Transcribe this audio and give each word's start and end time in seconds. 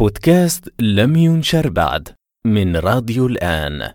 بودكاست 0.00 0.74
لم 0.80 1.16
ينشر 1.16 1.68
بعد 1.68 2.08
من 2.46 2.76
راديو 2.76 3.26
الآن. 3.26 3.92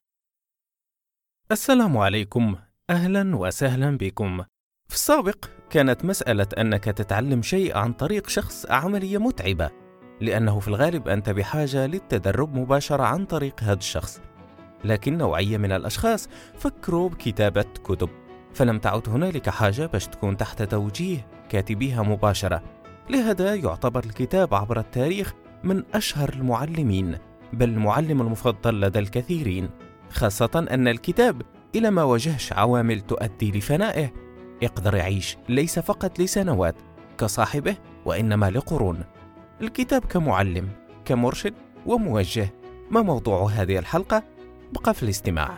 السلام 1.51 1.97
عليكم. 1.97 2.55
أهلا 2.89 3.35
وسهلا 3.35 3.97
بكم. 3.97 4.43
في 4.87 4.95
السابق 4.95 5.45
كانت 5.69 6.05
مسألة 6.05 6.47
أنك 6.57 6.83
تتعلم 6.83 7.41
شيء 7.41 7.77
عن 7.77 7.93
طريق 7.93 8.29
شخص 8.29 8.65
عملية 8.69 9.17
متعبة 9.17 9.69
لأنه 10.21 10.59
في 10.59 10.67
الغالب 10.67 11.07
أنت 11.07 11.29
بحاجة 11.29 11.85
للتدرب 11.85 12.55
مباشرة 12.55 13.03
عن 13.03 13.25
طريق 13.25 13.63
هذا 13.63 13.79
الشخص. 13.79 14.21
لكن 14.83 15.17
نوعية 15.17 15.57
من 15.57 15.71
الأشخاص 15.71 16.29
فكروا 16.57 17.09
بكتابة 17.09 17.65
كتب 17.83 18.09
فلم 18.53 18.79
تعد 18.79 19.09
هنالك 19.09 19.49
حاجة 19.49 19.85
باش 19.85 20.07
تكون 20.07 20.37
تحت 20.37 20.63
توجيه 20.63 21.27
كاتبيها 21.49 22.01
مباشرة. 22.01 22.63
لهذا 23.09 23.55
يعتبر 23.55 24.03
الكتاب 24.03 24.53
عبر 24.53 24.79
التاريخ 24.79 25.33
من 25.65 25.83
أشهر 25.93 26.29
المعلمين 26.33 27.17
بل 27.53 27.69
المعلم 27.69 28.21
المفضل 28.21 28.81
لدى 28.81 28.99
الكثيرين 28.99 29.69
خاصة 30.11 30.67
أن 30.71 30.87
الكتاب 30.87 31.41
إلى 31.75 31.91
ما 31.91 32.03
واجهش 32.03 32.53
عوامل 32.53 33.01
تؤدي 33.01 33.51
لفنائه. 33.51 34.13
يقدر 34.61 34.95
يعيش 34.95 35.37
ليس 35.49 35.79
فقط 35.79 36.19
لسنوات 36.19 36.75
كصاحبه 37.17 37.75
وإنما 38.05 38.49
لقرون. 38.49 39.03
الكتاب 39.61 40.05
كمعلم 40.05 40.69
كمرشد 41.05 41.53
وموجه. 41.85 42.53
ما 42.91 43.01
موضوع 43.01 43.49
هذه 43.49 43.79
الحلقة؟ 43.79 44.23
بقى 44.73 44.93
في 44.93 45.03
الاستماع. 45.03 45.57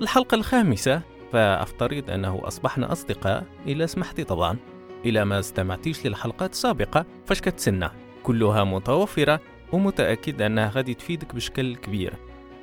الحلقة 0.00 0.34
الخامسة 0.34 1.02
فأفترض 1.32 2.10
أنه 2.10 2.40
أصبحنا 2.44 2.92
أصدقاء 2.92 3.44
إلى 3.66 3.86
سمحتي 3.86 4.24
طبعا 4.24 4.56
إلى 5.04 5.24
ما 5.24 5.38
استمعتيش 5.38 6.06
للحلقات 6.06 6.52
السابقة 6.52 7.06
فاش 7.26 7.40
كتسنى 7.40 7.88
كلها 8.22 8.64
متوفرة 8.64 9.40
ومتأكد 9.72 10.42
أنها 10.42 10.70
غادي 10.70 10.94
تفيدك 10.94 11.34
بشكل 11.34 11.76
كبير. 11.76 12.14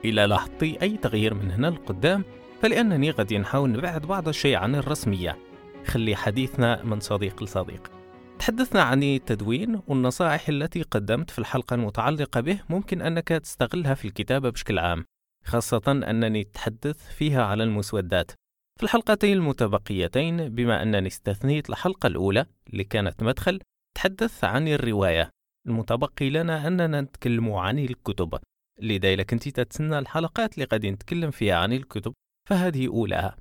إلى 0.05 0.25
لاحظتي 0.25 0.81
أي 0.81 0.97
تغيير 0.97 1.33
من 1.33 1.51
هنا 1.51 1.67
لقدام 1.67 2.23
فلأنني 2.61 3.11
غادي 3.11 3.37
نحاول 3.37 3.71
نبعد 3.71 4.01
بعض 4.01 4.27
الشيء 4.27 4.55
عن 4.55 4.75
الرسمية. 4.75 5.37
خلي 5.85 6.15
حديثنا 6.15 6.83
من 6.83 6.99
صديق 6.99 7.43
لصديق. 7.43 7.91
تحدثنا 8.39 8.81
عن 8.81 9.03
التدوين 9.03 9.81
والنصائح 9.87 10.49
التي 10.49 10.81
قدمت 10.81 11.29
في 11.29 11.39
الحلقة 11.39 11.73
المتعلقة 11.73 12.41
به 12.41 12.59
ممكن 12.69 13.01
أنك 13.01 13.27
تستغلها 13.27 13.93
في 13.93 14.05
الكتابة 14.05 14.49
بشكل 14.49 14.79
عام 14.79 15.05
خاصة 15.45 15.81
أنني 15.87 16.41
أتحدث 16.41 17.11
فيها 17.17 17.43
على 17.43 17.63
المسودات. 17.63 18.31
في 18.77 18.83
الحلقتين 18.83 19.37
المتبقيتين 19.37 20.49
بما 20.49 20.83
أنني 20.83 21.07
استثنيت 21.07 21.69
الحلقة 21.69 22.07
الأولى 22.07 22.45
اللي 22.69 22.83
كانت 22.83 23.23
مدخل 23.23 23.59
تحدث 23.95 24.43
عن 24.43 24.67
الرواية. 24.67 25.29
المتبقي 25.67 26.29
لنا 26.29 26.67
أننا 26.67 27.01
نتكلم 27.01 27.53
عن 27.53 27.79
الكتب. 27.79 28.39
إذا 28.81 29.23
كنت 29.23 29.49
تتسنى 29.49 29.99
الحلقات 29.99 30.53
اللي 30.53 30.67
غادي 30.71 30.91
نتكلم 30.91 31.31
فيها 31.31 31.55
عن 31.55 31.73
الكتب 31.73 32.13
فهذه 32.49 32.87
أولاها. 32.87 33.37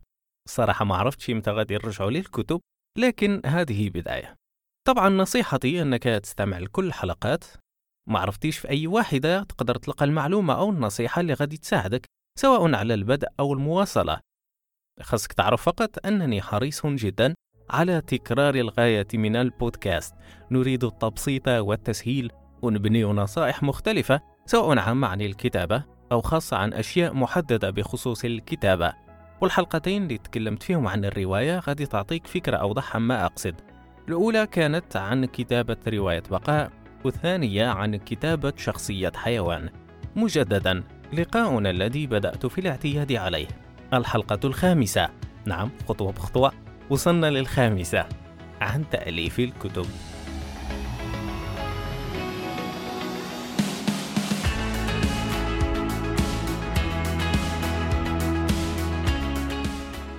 صراحة 0.49 0.85
ما 0.85 0.97
عرفتش 0.97 1.31
متى 1.31 1.51
غادي 1.51 1.75
نرجعوا 1.75 2.11
للكتب 2.11 2.61
لكن 2.99 3.43
هذه 3.47 3.91
بداية. 3.91 4.35
طبعا 4.87 5.09
نصيحتي 5.09 5.83
أنك 5.83 6.03
تستمع 6.03 6.59
لكل 6.59 6.87
الحلقات 6.87 7.45
ما 8.09 8.19
عرفتيش 8.19 8.59
في 8.59 8.69
أي 8.69 8.87
واحدة 8.87 9.43
تقدر 9.43 9.75
تلقى 9.75 10.05
المعلومة 10.05 10.55
أو 10.55 10.71
النصيحة 10.71 11.21
اللي 11.21 11.35
غادي 11.35 11.57
تساعدك 11.57 12.07
سواء 12.39 12.75
على 12.75 12.95
البدء 12.95 13.29
أو 13.41 13.53
المواصلة. 13.53 14.21
خاصك 15.03 15.33
تعرف 15.33 15.63
فقط 15.63 16.07
أنني 16.07 16.43
حريص 16.43 16.87
جدا 16.87 17.35
على 17.71 18.01
تكرار 18.01 18.55
الغاية 18.55 19.07
من 19.15 19.37
البودكاست. 19.37 20.15
نريد 20.51 20.85
التبسيط 20.85 21.49
والتسهيل. 21.49 22.33
ونبني 22.63 23.05
نصائح 23.05 23.63
مختلفة 23.63 24.21
سواء 24.47 24.79
عامة 24.79 25.09
عن 25.09 25.21
الكتابة 25.21 25.85
أو 26.13 26.21
خاصة 26.21 26.57
عن 26.57 26.73
أشياء 26.73 27.15
محددة 27.15 27.71
بخصوص 27.71 28.25
الكتابة. 28.25 28.93
والحلقتين 29.41 30.03
اللي 30.03 30.19
تكلمت 30.19 30.63
فيهم 30.63 30.89
عن 30.89 31.05
الرواية 31.05 31.59
غادي 31.59 31.87
تعطيك 31.87 32.27
فكرة 32.27 32.57
أوضح 32.57 32.97
عما 32.97 33.27
أقصد. 33.27 33.55
الأولى 34.09 34.47
كانت 34.47 34.97
عن 34.97 35.25
كتابة 35.25 35.77
رواية 35.89 36.23
بقاء 36.31 36.71
والثانية 37.05 37.67
عن 37.67 37.97
كتابة 37.97 38.53
شخصية 38.57 39.13
حيوان. 39.15 39.71
مجددا 40.17 40.85
لقاؤنا 41.13 41.71
الذي 41.71 42.07
بدأت 42.07 42.47
في 42.47 42.61
الاعتياد 42.61 43.13
عليه. 43.13 43.49
الحلقة 43.95 44.41
الخامسة. 44.45 45.09
نعم 45.45 45.71
خطوة 45.89 46.13
بخطوة. 46.13 46.68
وصلنا 46.91 47.31
للخامسة 47.31 48.05
عن 48.61 48.85
تأليف 48.91 49.41
الكتب. 49.41 49.87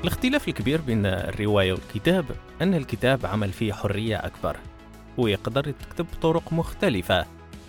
الاختلاف 0.03 0.47
الكبير 0.47 0.81
بين 0.81 1.06
الرواية 1.06 1.74
والكتاب 1.74 2.25
أن 2.62 2.74
الكتاب 2.74 3.25
عمل 3.25 3.51
فيه 3.51 3.74
حرية 3.74 4.18
أكبر 4.18 4.57
ويقدر 5.18 5.72
تكتب 5.72 6.06
بطرق 6.18 6.53
مختلفة. 6.53 7.25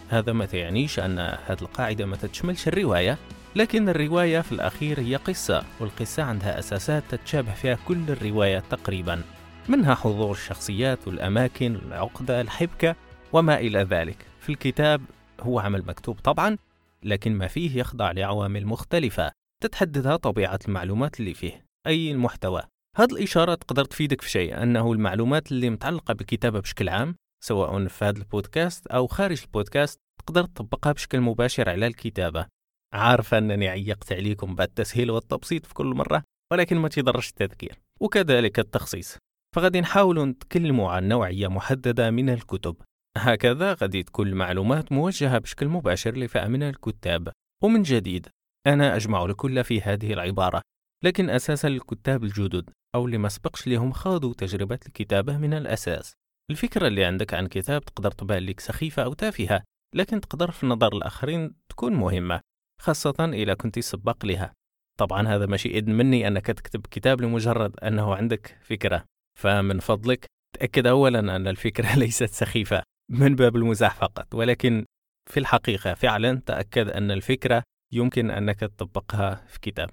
هذا 0.09 0.32
ما 0.32 0.47
تعنيش 0.47 0.99
أن 0.99 1.19
هذه 1.19 1.62
القاعدة 1.62 2.06
ما 2.06 2.17
تتشملش 2.17 2.69
الرواية. 2.69 3.19
لكن 3.56 3.88
الرواية 3.88 4.41
في 4.41 4.53
الأخير 4.53 5.00
هي 5.00 5.16
قصة 5.16 5.65
والقصة 5.81 6.22
عندها 6.22 6.59
أساسات 6.59 7.03
تتشابه 7.09 7.55
فيها 7.55 7.78
كل 7.88 8.11
الروايات 8.11 8.65
تقريبا 8.71 9.22
منها 9.69 9.94
حضور 9.94 10.31
الشخصيات 10.33 11.09
والأماكن 11.09 11.75
العقدة 11.75 12.41
الحبكة 12.41 12.97
وما 13.33 13.59
إلى 13.59 13.78
ذلك. 13.83 14.16
في 14.41 14.53
الكتاب 14.53 15.03
هو 15.41 15.59
عمل 15.59 15.83
مكتوب 15.87 16.19
طبعا 16.19 16.56
لكن 17.03 17.33
ما 17.33 17.47
فيه 17.47 17.78
يخضع 17.78 18.12
لعوامل 18.12 18.66
مختلفة 18.66 19.33
تتحددها 19.62 20.17
طبيعة 20.17 20.59
المعلومات 20.69 21.21
اللي 21.21 21.34
فيه. 21.34 21.65
أي 21.87 22.11
المحتوى؟ 22.11 22.62
هذه 22.97 23.12
الإشارة 23.12 23.55
تقدر 23.55 23.84
تفيدك 23.84 24.21
في 24.21 24.31
شيء 24.31 24.62
أنه 24.62 24.93
المعلومات 24.93 25.53
اللي 25.53 25.71
متعلقة 25.71 26.15
بالكتابة 26.15 26.61
بشكل 26.61 26.88
عام 26.88 27.15
سواء 27.44 27.87
في 27.87 28.05
هذا 28.05 28.19
البودكاست 28.19 28.87
أو 28.87 29.06
خارج 29.06 29.43
البودكاست 29.43 29.99
تقدر 30.27 30.44
تطبقها 30.44 30.93
بشكل 30.93 31.21
مباشر 31.21 31.69
على 31.71 31.87
الكتابة. 31.87 32.47
عارفة 32.95 33.39
أنني 33.39 33.69
عيقت 33.69 34.12
عليكم 34.12 34.55
بالتسهيل 34.55 35.11
والتبسيط 35.11 35.67
في 35.67 35.75
كل 35.75 35.87
مرة 35.87 36.23
ولكن 36.53 36.77
ما 36.77 36.89
تضرش 36.89 37.28
التذكير. 37.28 37.81
وكذلك 38.01 38.59
التخصيص. 38.59 39.17
فغادي 39.56 39.81
نحاول 39.81 40.28
نتكلموا 40.28 40.91
عن 40.91 41.09
نوعية 41.09 41.49
محددة 41.49 42.11
من 42.11 42.31
الكتب. 42.31 42.77
هكذا 43.19 43.75
غادي 43.75 44.03
تكون 44.03 44.29
المعلومات 44.29 44.93
موجهة 44.93 45.39
بشكل 45.39 45.69
مباشر 45.69 46.17
لفئة 46.17 46.47
من 46.47 46.62
الكتاب. 46.62 47.33
ومن 47.62 47.83
جديد 47.83 48.29
أنا 48.67 48.97
أجمع 48.97 49.25
الكل 49.25 49.65
في 49.65 49.81
هذه 49.81 50.12
العبارة. 50.12 50.62
لكن 51.05 51.31
أساسا 51.31 51.69
الكتاب 51.69 52.25
الجدد 52.25 52.71
أو 52.95 53.06
اللي 53.06 53.19
ما 53.19 53.29
سبقش 53.29 53.67
لهم 53.67 53.93
خاضوا 53.93 54.34
تجربة 54.34 54.79
الكتابة 54.87 55.39
من 55.39 55.55
الأساس. 55.55 56.12
الفكرة 56.50 56.87
اللي 56.87 57.05
عندك 57.05 57.34
عن 57.34 57.47
كتاب 57.47 57.84
تقدر 57.84 58.11
تبان 58.11 58.43
لك 58.43 58.61
سخيفة 58.61 59.03
أو 59.05 59.12
تافهة 59.12 59.62
لكن 59.95 60.21
تقدر 60.21 60.50
في 60.50 60.67
نظر 60.67 60.93
الآخرين 60.93 61.55
تكون 61.69 61.93
مهمة. 61.93 62.41
خاصة 62.81 63.31
إذا 63.33 63.55
كنت 63.55 63.79
سباق 63.79 64.27
لها. 64.27 64.53
طبعا 64.99 65.29
هذا 65.29 65.47
ماشي 65.47 65.69
إذن 65.69 65.93
مني 65.93 66.29
أنك 66.29 66.47
تكتب 66.47 66.87
كتاب 66.91 67.21
لمجرد 67.21 67.81
أنه 67.81 68.15
عندك 68.15 68.59
فكرة. 68.63 69.05
فمن 69.39 69.79
فضلك 69.79 70.27
تأكد 70.59 70.87
أولا 70.87 71.19
أن 71.19 71.47
الفكرة 71.47 71.95
ليست 71.99 72.31
سخيفة 72.31 72.83
من 73.11 73.35
باب 73.35 73.57
المزاح 73.57 73.95
فقط 73.95 74.35
ولكن 74.35 74.85
في 75.31 75.41
الحقيقة 75.41 75.95
فعلا 75.95 76.43
تأكد 76.47 76.89
أن 76.89 77.11
الفكرة 77.11 77.63
يمكن 77.93 78.31
أنك 78.31 78.61
تطبقها 78.61 79.45
في 79.49 79.61
كتاب. 79.61 79.91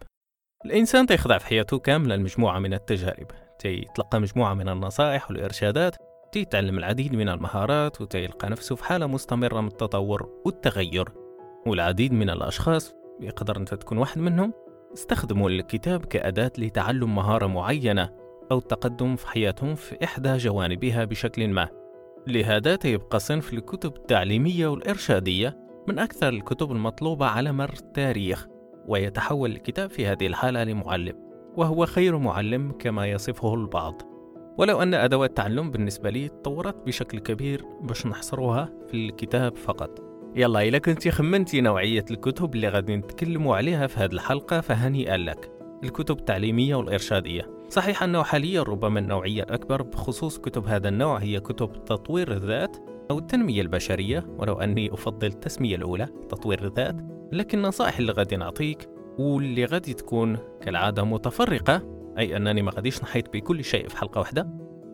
الإنسان 0.65 1.05
تيخضع 1.07 1.37
في 1.37 1.45
حياته 1.45 1.79
كاملة 1.79 2.15
لمجموعة 2.15 2.59
من 2.59 2.73
التجارب. 2.73 3.27
تيتلقى 3.59 4.19
مجموعة 4.19 4.53
من 4.53 4.69
النصائح 4.69 5.31
والإرشادات 5.31 5.95
تيتعلم 6.31 6.77
العديد 6.77 7.15
من 7.15 7.29
المهارات 7.29 8.01
وتيلقى 8.01 8.49
نفسه 8.49 8.75
في 8.75 8.83
حالة 8.83 9.07
مستمرة 9.07 9.61
من 9.61 9.67
التطور 9.67 10.41
والتغير. 10.45 11.26
والعديد 11.67 12.13
من 12.13 12.29
الأشخاص 12.29 12.95
يقدر 13.21 13.57
أنت 13.57 13.73
تكون 13.73 13.97
واحد 13.97 14.19
منهم 14.19 14.53
استخدموا 14.93 15.49
الكتاب 15.49 16.05
كأداة 16.05 16.51
لتعلم 16.57 17.15
مهارة 17.15 17.47
معينة 17.47 18.09
أو 18.51 18.57
التقدم 18.57 19.15
في 19.15 19.27
حياتهم 19.27 19.75
في 19.75 20.03
إحدى 20.03 20.37
جوانبها 20.37 21.05
بشكل 21.05 21.47
ما. 21.47 21.69
لهذا 22.27 22.75
تيبقى 22.75 23.19
صنف 23.19 23.53
الكتب 23.53 23.95
التعليمية 23.95 24.67
والإرشادية 24.67 25.57
من 25.87 25.99
أكثر 25.99 26.29
الكتب 26.29 26.71
المطلوبة 26.71 27.25
على 27.25 27.51
مر 27.51 27.73
التاريخ 27.73 28.47
ويتحول 28.87 29.51
الكتاب 29.51 29.89
في 29.89 30.07
هذه 30.07 30.27
الحالة 30.27 30.63
لمعلم 30.63 31.15
وهو 31.57 31.85
خير 31.85 32.17
معلم 32.17 32.71
كما 32.71 33.07
يصفه 33.07 33.53
البعض. 33.53 34.01
ولو 34.57 34.81
أن 34.81 34.93
أدوات 34.93 35.29
التعلم 35.29 35.71
بالنسبة 35.71 36.09
لي 36.09 36.27
تطورت 36.27 36.85
بشكل 36.85 37.19
كبير 37.19 37.65
باش 37.81 38.05
نحصروها 38.05 38.69
في 38.87 38.93
الكتاب 38.93 39.55
فقط. 39.55 40.06
يلا 40.37 40.61
إذا 40.61 40.77
كنت 40.77 41.07
خمنتي 41.07 41.61
نوعية 41.61 42.05
الكتب 42.11 42.55
اللي 42.55 42.69
غادي 42.69 42.95
نتكلموا 42.95 43.55
عليها 43.55 43.87
في 43.87 43.99
هذه 43.99 44.11
الحلقة 44.11 44.61
فهنيئا 44.61 45.17
لك 45.17 45.51
الكتب 45.83 46.17
التعليمية 46.19 46.75
والإرشادية. 46.75 47.49
صحيح 47.69 48.03
أنه 48.03 48.23
حاليا 48.23 48.63
ربما 48.63 48.99
النوعية 48.99 49.43
الأكبر 49.43 49.81
بخصوص 49.81 50.37
كتب 50.37 50.67
هذا 50.67 50.89
النوع 50.89 51.17
هي 51.17 51.39
كتب 51.39 51.85
تطوير 51.85 52.31
الذات 52.31 52.77
أو 53.11 53.19
التنمية 53.19 53.61
البشرية 53.61 54.25
ولو 54.37 54.53
أني 54.53 54.93
أفضل 54.93 55.27
التسمية 55.27 55.75
الأولى 55.75 56.05
تطوير 56.05 56.65
الذات. 56.65 56.95
لكن 57.31 57.57
النصائح 57.57 57.97
اللي 57.97 58.11
غادي 58.11 58.35
نعطيك 58.35 58.89
واللي 59.19 59.65
غادي 59.65 59.93
تكون 59.93 60.37
كالعادة 60.61 61.03
متفرقة 61.03 61.81
أي 62.17 62.37
أنني 62.37 62.61
ما 62.61 62.71
غاديش 62.71 63.03
نحيط 63.03 63.33
بكل 63.33 63.63
شيء 63.63 63.87
في 63.87 63.97
حلقة 63.97 64.19
واحدة. 64.19 64.49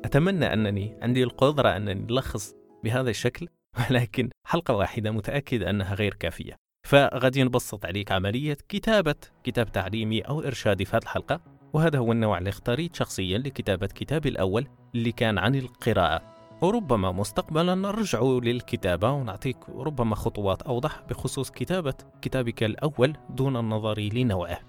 أتمنى 0.05 0.53
أنني 0.53 0.97
عندي 1.01 1.23
القدرة 1.23 1.69
أنني 1.69 1.93
نلخص 1.93 2.55
بهذا 2.83 3.09
الشكل 3.09 3.47
ولكن 3.89 4.29
حلقة 4.53 4.73
واحدة 4.73 5.11
متأكد 5.11 5.63
أنها 5.63 5.95
غير 5.95 6.13
كافية. 6.13 6.55
فغادي 6.87 7.43
نبسط 7.43 7.85
عليك 7.85 8.11
عملية 8.11 8.57
كتابة 8.69 9.15
كتاب 9.43 9.71
تعليمي 9.71 10.21
أو 10.21 10.41
إرشادي 10.41 10.85
في 10.85 10.95
هذه 10.95 11.01
الحلقة. 11.01 11.41
وهذا 11.73 11.99
هو 11.99 12.11
النوع 12.11 12.37
اللي 12.37 12.49
اختاريت 12.49 12.95
شخصيا 12.95 13.37
لكتابة 13.37 13.87
كتابي 13.87 14.29
الأول 14.29 14.67
اللي 14.95 15.11
كان 15.11 15.37
عن 15.37 15.55
القراءة. 15.55 16.21
وربما 16.61 17.11
مستقبلا 17.11 17.75
نرجع 17.75 18.21
للكتابة 18.21 19.11
ونعطيك 19.11 19.57
ربما 19.69 20.15
خطوات 20.15 20.61
أوضح 20.61 21.01
بخصوص 21.09 21.51
كتابة 21.51 21.95
كتابك 22.21 22.63
الأول 22.63 23.17
دون 23.29 23.57
النظر 23.57 23.99
لنوعه. 23.99 24.59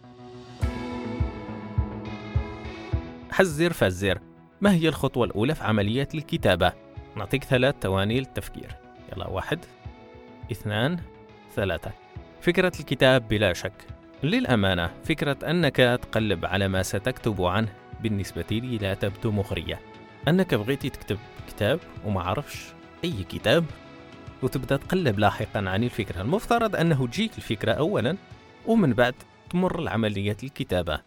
حذر 3.31 3.73
فزر 3.73 4.21
ما 4.61 4.75
هي 4.75 4.89
الخطوة 4.89 5.25
الأولى 5.25 5.55
في 5.55 5.65
عملية 5.65 6.09
الكتابة؟ 6.15 6.73
نعطيك 7.17 7.45
ثلاث 7.45 7.75
ثواني 7.81 8.19
للتفكير 8.21 8.84
يلا 9.13 9.29
واحد 9.29 9.59
اثنان 10.53 11.01
ثلاثة. 11.55 11.93
فكرة 12.41 12.73
الكتاب 12.81 13.29
بلا 13.29 13.53
شك. 13.53 13.87
للأمانة 14.23 14.91
فكرة 15.05 15.51
أنك 15.51 15.77
تقلب 15.77 16.45
على 16.45 16.69
ما 16.69 16.83
ستكتب 16.83 17.43
عنه 17.43 17.73
بالنسبة 18.03 18.45
لي 18.51 18.79
لا 18.79 18.95
تبدو 18.95 19.31
مغرية. 19.31 19.81
أنك 20.29 20.55
بغيتي 20.55 20.91
تكتب 20.91 21.19
كتاب 21.49 21.81
وما 22.05 22.23
عرفش 22.23 22.73
أي 23.05 23.25
كتاب 23.25 23.65
وتبدأ 24.43 24.77
تقلب 24.77 25.19
لاحقا 25.19 25.69
عن 25.69 25.85
الفكرة. 25.85 26.21
المفترض 26.21 26.77
أنه 26.77 27.07
تجيك 27.07 27.39
الفكرة 27.39 27.73
أولا 27.73 28.17
ومن 28.67 28.93
بعد 28.93 29.15
تمر 29.51 29.81
لعملية 29.81 30.37
الكتابة. 30.43 31.01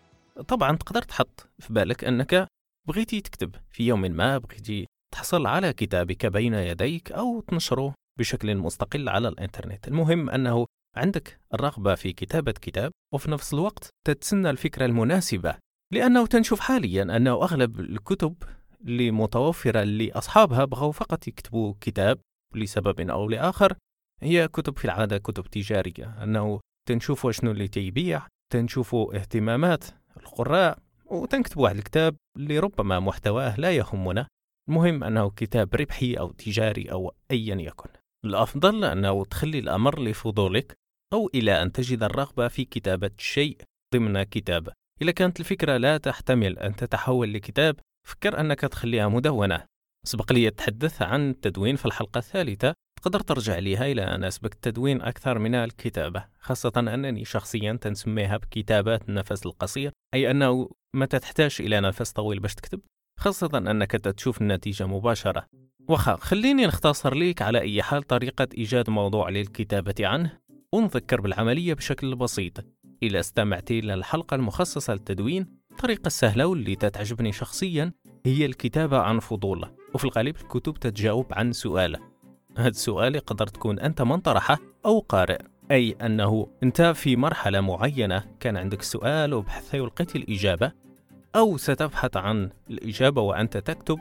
طبعا 0.47 0.75
تقدر 0.75 1.01
تحط 1.01 1.49
في 1.59 1.73
بالك 1.73 2.03
أنك 2.03 2.47
بغيتي 2.87 3.21
تكتب 3.21 3.55
في 3.71 3.87
يوم 3.87 4.01
ما 4.01 4.37
بغيتي 4.37 4.87
تحصل 5.13 5.45
على 5.47 5.73
كتابك 5.73 6.25
بين 6.25 6.53
يديك 6.53 7.11
أو 7.11 7.41
تنشره 7.41 7.93
بشكل 8.19 8.55
مستقل 8.57 9.09
على 9.09 9.27
الإنترنت. 9.27 9.87
المهم 9.87 10.29
أنه 10.29 10.65
عندك 10.95 11.39
الرغبة 11.53 11.95
في 11.95 12.13
كتابة 12.13 12.51
كتاب 12.51 12.91
وفي 13.13 13.31
نفس 13.31 13.53
الوقت 13.53 13.89
تتسنى 14.07 14.49
الفكرة 14.49 14.85
المناسبة 14.85 15.55
لأنه 15.93 16.25
تنشوف 16.25 16.59
حاليا 16.59 17.03
أنه 17.03 17.31
أغلب 17.31 17.79
الكتب 17.79 18.35
اللي 18.81 19.11
متوفرة 19.11 19.83
لأصحابها 19.83 20.65
بغوا 20.65 20.91
فقط 20.91 21.27
يكتبوا 21.27 21.73
كتاب 21.81 22.19
لسبب 22.55 23.09
أو 23.09 23.29
لآخر. 23.29 23.73
هي 24.21 24.47
كتب 24.47 24.77
في 24.77 24.85
العادة 24.85 25.17
كتب 25.17 25.47
تجارية 25.47 26.23
أنه 26.23 26.59
تنشوفوا 26.87 27.31
شنو 27.31 27.51
اللي 27.51 27.67
تيبيع 27.67 28.27
تنشوفوا 28.53 29.15
اهتمامات 29.15 29.85
القراء 30.17 30.79
وتنكتبوا 31.05 31.63
واحد 31.63 31.77
الكتاب 31.77 32.15
اللي 32.37 32.59
ربما 32.59 32.99
محتواه 32.99 33.59
لا 33.59 33.71
يهمنا. 33.71 34.27
المهم 34.69 35.03
أنه 35.03 35.29
كتاب 35.29 35.75
ربحي 35.75 36.13
أو 36.13 36.31
تجاري 36.31 36.91
أو 36.91 37.13
أيا 37.31 37.55
يكن. 37.55 37.89
الأفضل 38.25 38.83
أنه 38.83 39.25
تخلي 39.25 39.59
الأمر 39.59 40.01
لفضولك 40.01 40.77
أو 41.13 41.29
إلى 41.35 41.61
أن 41.61 41.71
تجد 41.71 42.03
الرغبة 42.03 42.47
في 42.47 42.65
كتابة 42.65 43.11
شيء 43.17 43.57
ضمن 43.95 44.23
كتاب. 44.23 44.69
إذا 45.01 45.11
كانت 45.11 45.39
الفكرة 45.39 45.77
لا 45.77 45.97
تحتمل 45.97 46.59
أن 46.59 46.75
تتحول 46.75 47.33
لكتاب 47.33 47.75
فكر 48.07 48.39
أنك 48.39 48.59
تخليها 48.59 49.07
مدونة. 49.07 49.65
سبق 50.05 50.33
لي 50.33 50.47
التحدث 50.47 51.01
عن 51.01 51.29
التدوين 51.29 51.75
في 51.75 51.85
الحلقة 51.85 52.17
الثالثة. 52.17 52.73
تقدر 53.01 53.19
ترجع 53.19 53.59
ليها 53.59 53.85
إلى 53.85 54.01
أن 54.01 54.23
أسبق 54.23 54.49
التدوين 54.53 55.01
أكثر 55.01 55.39
من 55.39 55.55
الكتابة 55.55 56.25
خاصة 56.39 56.73
أنني 56.77 57.25
شخصيا 57.25 57.73
تنسميها 57.73 58.37
بكتابات 58.37 59.09
النفس 59.09 59.45
القصير. 59.45 59.91
أي 60.13 60.31
أنه 60.31 60.69
متى 60.95 61.19
تحتاج 61.19 61.57
إلى 61.59 61.81
نفس 61.81 62.11
طويل 62.11 62.39
باش 62.39 62.55
تكتب؟ 62.55 62.81
خاصة 63.17 63.49
أنك 63.57 63.91
تشوف 63.91 64.41
النتيجة 64.41 64.87
مباشرة. 64.87 65.45
وخا 65.87 66.15
خليني 66.15 66.65
نختصر 66.65 67.15
ليك 67.15 67.41
على 67.41 67.59
أي 67.59 67.83
حال 67.83 68.03
طريقة 68.03 68.47
إيجاد 68.57 68.89
موضوع 68.89 69.29
للكتابة 69.29 69.95
عنه. 69.99 70.31
ونذكر 70.71 71.21
بالعملية 71.21 71.73
بشكل 71.73 72.15
بسيط. 72.15 72.65
إذا 73.03 73.19
استمعت 73.19 73.71
إلى 73.71 73.93
الحلقة 73.93 74.35
المخصصة 74.35 74.93
للتدوين 74.93 75.47
الطريقة 75.71 76.07
السهلة 76.07 76.45
واللي 76.45 76.75
تتعجبني 76.75 77.31
شخصيا 77.31 77.93
هي 78.25 78.45
الكتابة 78.45 78.97
عن 78.97 79.19
فضول. 79.19 79.65
وفي 79.93 80.05
الغالب 80.05 80.35
الكتب 80.35 80.73
تتجاوب 80.73 81.25
عن 81.31 81.53
سؤال. 81.53 81.97
هذا 82.57 82.67
السؤال 82.67 83.15
يقدر 83.15 83.47
تكون 83.47 83.79
أنت 83.79 84.01
من 84.01 84.17
طرحه 84.17 84.57
أو 84.85 84.99
قارئ. 84.99 85.41
أي 85.71 85.91
أنه 85.91 86.47
أنت 86.63 86.81
في 86.81 87.15
مرحلة 87.15 87.61
معينة 87.61 88.23
كان 88.39 88.57
عندك 88.57 88.81
سؤال 88.81 89.33
وبحثت 89.33 89.75
ولقيت 89.75 90.15
الإجابة 90.15 90.71
أو 91.35 91.57
ستبحث 91.57 92.17
عن 92.17 92.49
الإجابة 92.69 93.21
وأنت 93.21 93.57
تكتب 93.57 93.99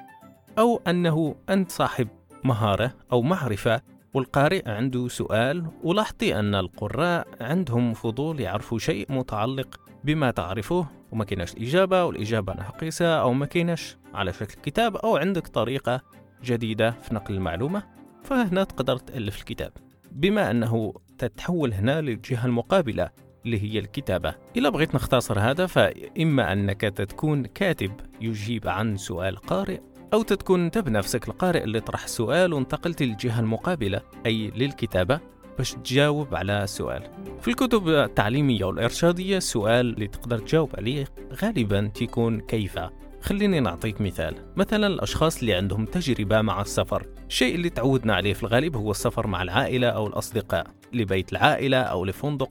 أو 0.59 0.81
أنه 0.87 1.35
أنت 1.51 1.71
صاحب 1.71 2.09
مهارة 2.45 2.95
أو 3.13 3.23
معرفة 3.23 3.81
والقارئ 4.15 4.71
عنده 4.71 5.09
سؤال 5.09 5.67
ولاحظتي 5.83 6.39
أن 6.39 6.55
القراء 6.55 7.29
عندهم 7.41 7.95
فضول 7.95 8.41
يعرفوا 8.41 8.79
شيء 8.79 9.13
متعلق 9.13 9.81
بما 10.05 10.31
تعرفه 10.31 10.87
وما 11.13 11.25
كايناش 11.25 11.53
الإجابة 11.53 12.05
والإجابة 12.05 12.55
ناقصة 12.55 13.21
أو 13.21 13.33
ما 13.33 13.47
كايناش 13.47 13.97
على 14.15 14.33
شكل 14.33 14.55
كتاب 14.63 14.97
أو 14.97 15.17
عندك 15.17 15.47
طريقة 15.49 16.01
جديدة 16.45 16.91
في 16.91 17.15
نقل 17.15 17.35
المعلومة 17.35 17.83
فهنا 18.23 18.65
تقدر 18.65 18.97
تألف 18.97 19.39
الكتاب. 19.39 19.73
بما 20.13 20.51
أنه 20.51 20.95
تتحول 21.19 21.75
هنا 21.75 22.01
للجهة 22.01 22.47
المقابلة 22.47 23.11
اللي 23.47 23.63
هي 23.63 23.79
الكتابة. 23.79 24.35
إذا 24.57 24.69
بغيت 24.69 24.95
نختصر 24.95 25.39
هذا 25.39 25.67
فإما 25.67 26.53
أنك 26.53 26.81
تكون 26.81 27.47
كاتب 27.47 27.93
يجيب 28.21 28.69
عن 28.69 28.97
سؤال 28.97 29.37
قارئ 29.37 29.81
أو 30.13 30.23
تكون 30.23 30.65
أنت 30.65 30.79
بنفسك 30.79 31.29
القارئ 31.29 31.65
اللي 31.65 31.81
طرح 31.81 32.05
السؤال 32.05 32.53
وانتقلت 32.53 33.03
للجهة 33.03 33.41
المقابلة 33.41 34.01
أي 34.27 34.51
للكتابة 34.57 35.21
باش 35.59 35.73
تجاوب 35.73 36.35
على 36.35 36.65
السؤال 36.65 37.03
في 37.41 37.49
الكتب 37.49 37.89
التعليمية 37.89 38.65
والإرشادية 38.65 39.37
السؤال 39.37 39.95
اللي 39.95 40.07
تقدر 40.07 40.39
تجاوب 40.39 40.71
عليه 40.77 41.05
غالبا 41.43 41.91
تكون 41.95 42.41
كيف؟ 42.41 42.79
خليني 43.21 43.61
نعطيك 43.61 44.01
مثال. 44.01 44.35
مثلا 44.57 44.87
الأشخاص 44.87 45.39
اللي 45.41 45.55
عندهم 45.55 45.85
تجربة 45.85 46.43
مع 46.43 46.61
السفر. 46.61 47.07
الشيء 47.29 47.55
اللي 47.55 47.71
تعودنا 47.71 48.15
عليه 48.15 48.35
في 48.35 48.43
الغالب 48.43 48.77
هو 48.77 48.91
السفر 48.91 49.27
مع 49.27 49.43
العائلة 49.43 49.89
أو 49.89 50.07
الأصدقاء 50.07 50.67
لبيت 50.93 51.33
العائلة 51.33 51.79
أو 51.79 52.05
لفندق. 52.05 52.51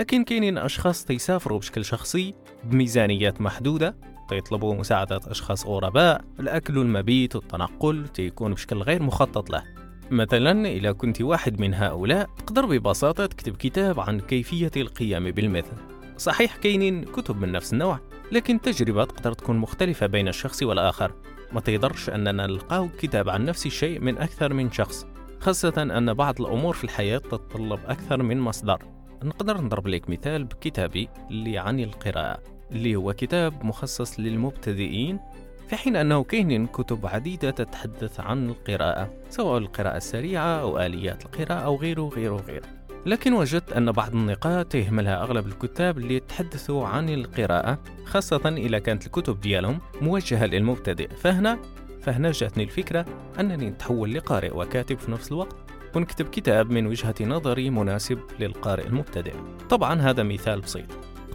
لكن 0.00 0.24
كاينين 0.24 0.58
أشخاص 0.58 1.04
تيسافروا 1.04 1.58
بشكل 1.58 1.84
شخصي 1.84 2.34
بميزانيات 2.64 3.40
محدودة 3.40 3.96
تيطلبوا 4.28 4.74
مساعدة 4.74 5.20
أشخاص 5.26 5.66
غرباء 5.66 6.24
الأكل 6.40 6.78
والمبيت 6.78 7.36
والتنقل 7.36 8.08
تيكون 8.08 8.54
بشكل 8.54 8.76
غير 8.76 9.02
مخطط 9.02 9.50
له. 9.50 9.62
مثلا 10.10 10.68
إذا 10.68 10.92
كنت 10.92 11.22
واحد 11.22 11.60
من 11.60 11.74
هؤلاء 11.74 12.30
تقدر 12.38 12.66
ببساطة 12.66 13.26
تكتب 13.26 13.56
كتاب 13.56 14.00
عن 14.00 14.20
كيفية 14.20 14.70
القيام 14.76 15.30
بالمثل. 15.30 15.76
صحيح 16.16 16.56
كاينين 16.56 17.04
كتب 17.04 17.40
من 17.40 17.52
نفس 17.52 17.72
النوع 17.72 17.98
لكن 18.32 18.56
التجربة 18.56 19.04
تقدر 19.04 19.32
تكون 19.32 19.56
مختلفة 19.56 20.06
بين 20.06 20.28
الشخص 20.28 20.62
والآخر. 20.62 21.12
ما 21.52 21.60
تقدرش 21.60 22.10
أننا 22.10 22.46
نلقاو 22.46 22.88
كتاب 22.98 23.28
عن 23.28 23.44
نفس 23.44 23.66
الشيء 23.66 24.00
من 24.00 24.18
أكثر 24.18 24.54
من 24.54 24.72
شخص 24.72 25.06
خاصة 25.40 25.82
أن 25.82 26.14
بعض 26.14 26.40
الأمور 26.40 26.74
في 26.74 26.84
الحياة 26.84 27.18
تتطلب 27.18 27.80
أكثر 27.86 28.22
من 28.22 28.40
مصدر. 28.40 28.89
نقدر 29.24 29.60
نضرب 29.60 29.88
لك 29.88 30.10
مثال 30.10 30.44
بكتابي 30.44 31.08
اللي 31.30 31.58
عن 31.58 31.80
القراءة 31.80 32.38
اللي 32.72 32.96
هو 32.96 33.12
كتاب 33.12 33.64
مخصص 33.64 34.20
للمبتدئين 34.20 35.20
في 35.68 35.76
حين 35.76 35.96
أنه 35.96 36.24
كاين 36.24 36.66
كتب 36.66 37.06
عديدة 37.06 37.50
تتحدث 37.50 38.20
عن 38.20 38.48
القراءة 38.48 39.14
سواء 39.30 39.58
القراءة 39.58 39.96
السريعة 39.96 40.60
أو 40.60 40.78
آليات 40.78 41.24
القراءة 41.24 41.64
أو 41.64 41.76
غيره 41.76 42.08
غيره 42.08 42.36
غيره. 42.36 42.66
لكن 43.06 43.32
وجدت 43.32 43.72
أن 43.72 43.92
بعض 43.92 44.14
النقاط 44.14 44.74
يهملها 44.74 45.22
أغلب 45.22 45.46
الكتاب 45.46 45.98
اللي 45.98 46.14
يتحدثوا 46.14 46.86
عن 46.86 47.08
القراءة 47.08 47.78
خاصة 48.04 48.48
إذا 48.56 48.78
كانت 48.78 49.06
الكتب 49.06 49.40
ديالهم 49.40 49.80
موجهة 50.00 50.46
للمبتدئ. 50.46 51.08
فهنا 51.08 51.58
فهنا 52.02 52.30
جاتني 52.30 52.64
الفكرة 52.64 53.04
أنني 53.40 53.70
نتحول 53.70 54.14
لقارئ 54.14 54.56
وكاتب 54.56 54.98
في 54.98 55.10
نفس 55.10 55.32
الوقت. 55.32 55.56
ونكتب 55.96 56.28
كتاب 56.28 56.70
من 56.70 56.86
وجهة 56.86 57.14
نظري 57.20 57.70
مناسب 57.70 58.18
للقارئ 58.40 58.86
المبتدئ. 58.86 59.34
طبعا 59.70 60.00
هذا 60.00 60.22
مثال 60.22 60.60
بسيط. 60.60 60.86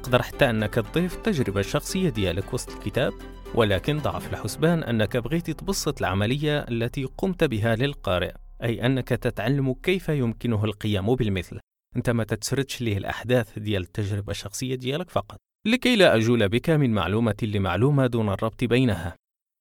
تقدر 0.03 0.21
حتى 0.21 0.49
أنك 0.49 0.73
تضيف 0.73 1.15
التجربة 1.15 1.59
الشخصية 1.59 2.09
ديالك 2.09 2.53
وسط 2.53 2.71
الكتاب 2.71 3.13
ولكن 3.55 3.97
ضع 3.97 4.19
في 4.19 4.33
الحسبان 4.33 4.83
أنك 4.83 5.17
بغيتي 5.17 5.53
تبسط 5.53 5.99
العملية 5.99 6.59
التي 6.59 7.03
قمت 7.03 7.43
بها 7.43 7.75
للقارئ 7.75 8.31
أي 8.63 8.85
أنك 8.85 9.09
تتعلم 9.09 9.73
كيف 9.73 10.09
يمكنه 10.09 10.65
القيام 10.65 11.15
بالمثل. 11.15 11.59
أنت 11.95 12.09
ما 12.09 12.23
تتسردش 12.23 12.81
ليه 12.81 12.97
الأحداث 12.97 13.59
ديال 13.59 13.81
التجربة 13.81 14.31
الشخصية 14.31 14.75
ديالك 14.75 15.09
فقط. 15.09 15.37
لكي 15.67 15.95
لا 15.95 16.15
أجول 16.15 16.49
بك 16.49 16.69
من 16.69 16.93
معلومة 16.93 17.35
لمعلومة 17.41 18.07
دون 18.07 18.29
الربط 18.29 18.63
بينها. 18.63 19.15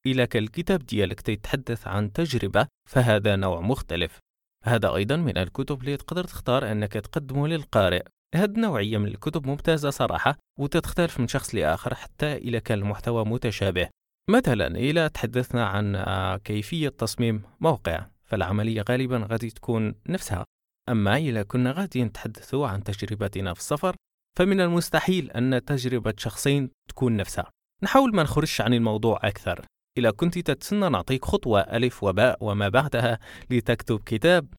إلا 0.06 0.24
كان 0.24 0.42
الكتاب 0.42 0.86
ديالك 0.86 1.20
تتحدث 1.20 1.86
عن 1.86 2.12
تجربة 2.12 2.66
فهذا 2.88 3.36
نوع 3.36 3.60
مختلف. 3.60 4.23
هذا 4.64 4.94
أيضا 4.94 5.16
من 5.16 5.38
الكتب 5.38 5.80
اللي 5.80 5.96
تقدر 5.96 6.24
تختار 6.24 6.72
أنك 6.72 6.92
تقدمه 6.92 7.48
للقارئ. 7.48 8.02
هذه 8.34 8.50
النوعية 8.50 8.98
من 8.98 9.08
الكتب 9.08 9.46
ممتازة 9.46 9.90
صراحة 9.90 10.38
وتختلف 10.58 11.20
من 11.20 11.28
شخص 11.28 11.54
لآخر 11.54 11.94
حتى 11.94 12.36
إذا 12.36 12.58
كان 12.58 12.78
المحتوى 12.78 13.24
متشابه. 13.24 13.88
مثلا 14.30 14.76
إذا 14.76 15.08
تحدثنا 15.08 15.66
عن 15.66 15.96
آه، 15.96 16.36
كيفية 16.36 16.88
تصميم 16.88 17.42
موقع 17.60 18.06
فالعملية 18.24 18.84
غالبا 18.90 19.26
غادي 19.30 19.50
تكون 19.50 19.94
نفسها. 20.08 20.44
أما 20.88 21.16
إذا 21.16 21.42
كنا 21.42 21.72
غادي 21.72 22.04
نتحدث 22.04 22.54
عن 22.54 22.84
تجربتنا 22.84 23.54
في 23.54 23.60
السفر 23.60 23.96
فمن 24.38 24.60
المستحيل 24.60 25.30
أن 25.30 25.64
تجربة 25.64 26.14
شخصين 26.18 26.70
تكون 26.88 27.16
نفسها. 27.16 27.50
نحاول 27.82 28.14
ما 28.14 28.22
نخرجش 28.22 28.60
عن 28.60 28.74
الموضوع 28.74 29.20
أكثر. 29.22 29.64
إذا 29.98 30.10
كنت 30.10 30.38
تتسنى 30.38 30.88
نعطيك 30.88 31.24
خطوة 31.24 31.60
ألف 31.60 32.02
وباء 32.04 32.38
وما 32.40 32.68
بعدها 32.68 33.18
لتكتب 33.50 34.00
كتاب 34.06 34.54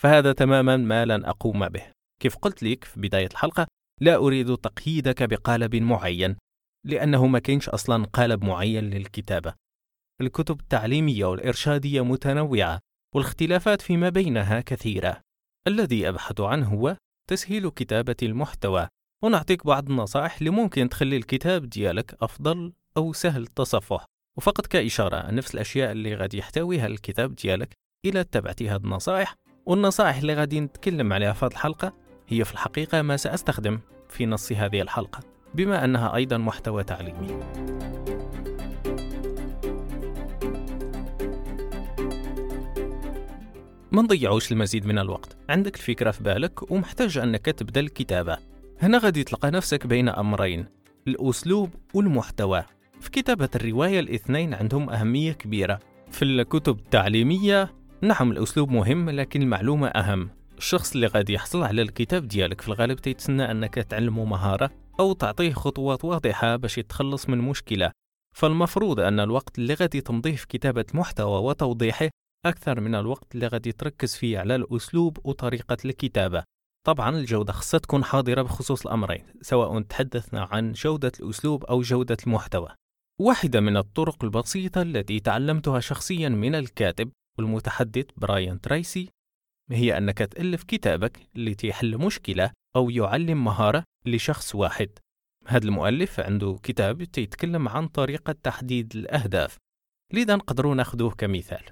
فهذا 0.00 0.32
تماما 0.32 0.76
ما 0.76 1.04
لن 1.04 1.24
أقوم 1.24 1.68
به. 1.68 1.86
كيف 2.22 2.36
قلت 2.36 2.62
لك 2.62 2.84
في 2.84 3.00
بداية 3.00 3.26
الحلقة 3.26 3.66
لا 4.00 4.16
أريد 4.16 4.56
تقييدك 4.56 5.22
بقالب 5.22 5.76
معين 5.76 6.36
لأنه 6.86 7.26
ما 7.26 7.38
كاينش 7.38 7.68
أصلا 7.68 8.04
قالب 8.04 8.44
معين 8.44 8.90
للكتابة. 8.90 9.54
الكتب 10.20 10.60
التعليمية 10.60 11.24
والإرشادية 11.24 12.04
متنوعة 12.04 12.80
والاختلافات 13.14 13.82
فيما 13.82 14.08
بينها 14.08 14.60
كثيرة. 14.60 15.20
الذي 15.68 16.08
أبحث 16.08 16.40
عنه 16.40 16.68
هو 16.68 16.96
تسهيل 17.30 17.70
كتابة 17.70 18.16
المحتوى 18.22 18.88
ونعطيك 19.24 19.66
بعض 19.66 19.90
النصائح 19.90 20.38
اللي 20.38 20.50
ممكن 20.50 20.88
تخلي 20.88 21.16
الكتاب 21.16 21.68
ديالك 21.68 22.16
أفضل 22.22 22.72
أو 22.96 23.12
سهل 23.12 23.42
التصفح 23.42 24.04
وفقط 24.36 24.66
كإشارة 24.66 25.30
نفس 25.30 25.54
الأشياء 25.54 25.92
اللي 25.92 26.14
غادي 26.14 26.38
يحتويها 26.38 26.86
الكتاب 26.86 27.34
ديالك 27.34 27.76
إلى 28.04 28.24
تبعتي 28.24 28.68
هذه 28.68 28.76
النصائح. 28.76 29.34
والنصائح 29.66 30.16
اللي 30.16 30.34
غادي 30.34 30.60
نتكلم 30.60 31.12
عليها 31.12 31.32
في 31.32 31.44
هذه 31.44 31.52
الحلقة 31.52 31.92
هي 32.28 32.44
في 32.44 32.52
الحقيقة 32.52 33.02
ما 33.02 33.16
سأستخدم 33.16 33.80
في 34.08 34.26
نص 34.26 34.52
هذه 34.52 34.80
الحلقة 34.80 35.20
بما 35.54 35.84
أنها 35.84 36.14
أيضا 36.14 36.36
محتوى 36.36 36.84
تعليمي. 36.84 37.40
ما 43.92 44.02
نضيعوش 44.02 44.52
المزيد 44.52 44.86
من 44.86 44.98
الوقت. 44.98 45.36
عندك 45.48 45.76
الفكرة 45.76 46.10
في 46.10 46.22
بالك 46.22 46.70
ومحتاج 46.70 47.18
أنك 47.18 47.44
تبدأ 47.44 47.80
الكتابة. 47.80 48.38
هنا 48.82 48.98
غادي 48.98 49.24
تلقى 49.24 49.50
نفسك 49.50 49.86
بين 49.86 50.08
أمرين 50.08 50.66
الأسلوب 51.08 51.70
والمحتوى. 51.94 52.64
في 53.00 53.10
كتابة 53.10 53.48
الرواية 53.54 54.00
الاثنين 54.00 54.54
عندهم 54.54 54.90
أهمية 54.90 55.32
كبيرة. 55.32 55.78
في 56.10 56.24
الكتب 56.24 56.78
التعليمية 56.78 57.74
نعم 58.02 58.32
الأسلوب 58.32 58.70
مهم 58.70 59.10
لكن 59.10 59.42
المعلومة 59.42 59.88
أهم. 59.88 60.30
الشخص 60.58 60.94
اللي 60.94 61.06
غادي 61.06 61.32
يحصل 61.32 61.62
على 61.62 61.82
الكتاب 61.82 62.28
ديالك 62.28 62.60
في 62.60 62.68
الغالب 62.68 62.98
تيتسنى 62.98 63.50
أنك 63.50 63.74
تعلمه 63.74 64.24
مهارة 64.24 64.70
أو 65.00 65.12
تعطيه 65.12 65.52
خطوات 65.52 66.04
واضحة 66.04 66.56
باش 66.56 66.78
يتخلص 66.78 67.28
من 67.28 67.38
مشكلة. 67.38 67.92
فالمفروض 68.34 69.00
أن 69.00 69.20
الوقت 69.20 69.58
اللي 69.58 69.74
غادي 69.74 70.00
تمضيه 70.00 70.36
في 70.36 70.46
كتابة 70.46 70.84
محتوى 70.94 71.42
وتوضيحه 71.42 72.08
أكثر 72.46 72.80
من 72.80 72.94
الوقت 72.94 73.34
اللي 73.34 73.46
غادي 73.46 73.72
تركز 73.72 74.14
فيه 74.14 74.38
على 74.38 74.54
الأسلوب 74.54 75.18
وطريقة 75.24 75.76
الكتابة. 75.84 76.42
طبعا 76.86 77.16
الجودة 77.16 77.52
خصها 77.52 77.78
تكون 77.78 78.04
حاضرة 78.04 78.42
بخصوص 78.42 78.86
الأمرين 78.86 79.24
سواء 79.40 79.80
تحدثنا 79.80 80.48
عن 80.52 80.72
جودة 80.72 81.12
الأسلوب 81.20 81.64
أو 81.64 81.80
جودة 81.80 82.16
المحتوى. 82.26 82.68
واحدة 83.20 83.60
من 83.60 83.76
الطرق 83.76 84.24
البسيطة 84.24 84.82
التي 84.82 85.20
تعلمتها 85.20 85.80
شخصيا 85.80 86.28
من 86.28 86.54
الكاتب 86.54 87.10
والمتحدث 87.38 88.04
براين 88.16 88.60
تريسي 88.60 89.08
هي 89.70 89.98
أنك 89.98 90.18
تألف 90.18 90.62
كتابك 90.62 91.20
التي 91.36 91.68
يحل 91.68 91.98
مشكلة 91.98 92.50
أو 92.76 92.90
يعلم 92.90 93.44
مهارة 93.44 93.84
لشخص 94.06 94.54
واحد. 94.54 94.88
هذا 95.46 95.64
المؤلف 95.64 96.20
عنده 96.20 96.58
كتاب 96.62 97.00
يتكلم 97.00 97.68
عن 97.68 97.88
طريقة 97.88 98.32
تحديد 98.42 98.96
الأهداف. 98.96 99.56
لذا 100.12 100.36
نقدروا 100.36 100.74
نأخذوه 100.74 101.10
كمثال. 101.10 101.62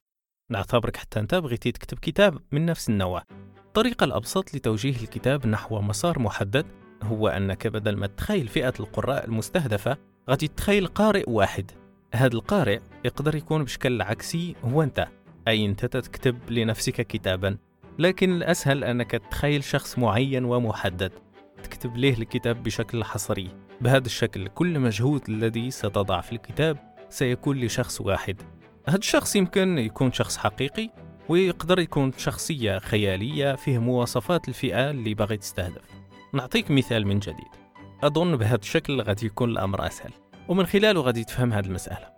نعتبرك 0.50 0.96
حتى 0.96 1.20
أنت 1.20 1.34
بغيتي 1.34 1.72
تكتب 1.72 1.98
كتاب 1.98 2.38
من 2.52 2.66
نفس 2.66 2.88
النوع. 2.88 3.22
الطريقة 3.58 4.04
الأبسط 4.04 4.54
لتوجيه 4.54 5.02
الكتاب 5.02 5.46
نحو 5.46 5.80
مسار 5.80 6.18
محدد 6.18 6.66
هو 7.02 7.28
أنك 7.28 7.66
بدل 7.66 7.96
ما 7.96 8.06
تخيل 8.06 8.48
فئة 8.48 8.74
القراء 8.80 9.24
المستهدفة 9.24 10.13
غادي 10.30 10.48
تخيل 10.48 10.86
قارئ 10.86 11.24
واحد. 11.26 11.70
هذا 12.14 12.34
القارئ 12.34 12.80
يقدر 13.04 13.34
يكون 13.34 13.64
بشكل 13.64 14.02
عكسي 14.02 14.54
هو 14.64 14.82
أنت. 14.82 15.08
أي 15.48 15.66
أنت 15.66 15.86
تكتب 15.86 16.50
لنفسك 16.50 17.06
كتابا. 17.06 17.56
لكن 17.98 18.32
الأسهل 18.32 18.84
أنك 18.84 19.10
تخيل 19.10 19.64
شخص 19.64 19.98
معين 19.98 20.44
ومحدد. 20.44 21.12
تكتب 21.62 21.96
له 21.96 22.08
الكتاب 22.18 22.62
بشكل 22.62 23.04
حصري. 23.04 23.50
بهذا 23.80 24.06
الشكل 24.06 24.48
كل 24.48 24.80
مجهود 24.80 25.22
الذي 25.28 25.70
ستضع 25.70 26.20
في 26.20 26.32
الكتاب 26.32 26.78
سيكون 27.08 27.60
لشخص 27.60 28.00
واحد. 28.00 28.42
هذا 28.88 28.98
الشخص 28.98 29.36
يمكن 29.36 29.78
يكون 29.78 30.12
شخص 30.12 30.36
حقيقي 30.36 30.90
ويقدر 31.28 31.78
يكون 31.78 32.12
شخصية 32.12 32.78
خيالية 32.78 33.54
فيه 33.54 33.78
مواصفات 33.78 34.48
الفئة 34.48 34.90
اللي 34.90 35.14
باغي 35.14 35.36
تستهدف. 35.36 35.84
نعطيك 36.32 36.70
مثال 36.70 37.06
من 37.06 37.18
جديد. 37.18 37.63
أظن 38.06 38.36
بهذا 38.36 38.60
الشكل 38.60 39.00
غادي 39.00 39.26
يكون 39.26 39.50
الأمر 39.50 39.86
أسهل. 39.86 40.12
ومن 40.48 40.66
خلاله 40.66 41.00
غادي 41.00 41.24
تفهم 41.24 41.52
هذه 41.52 41.66
المسألة 41.66 42.12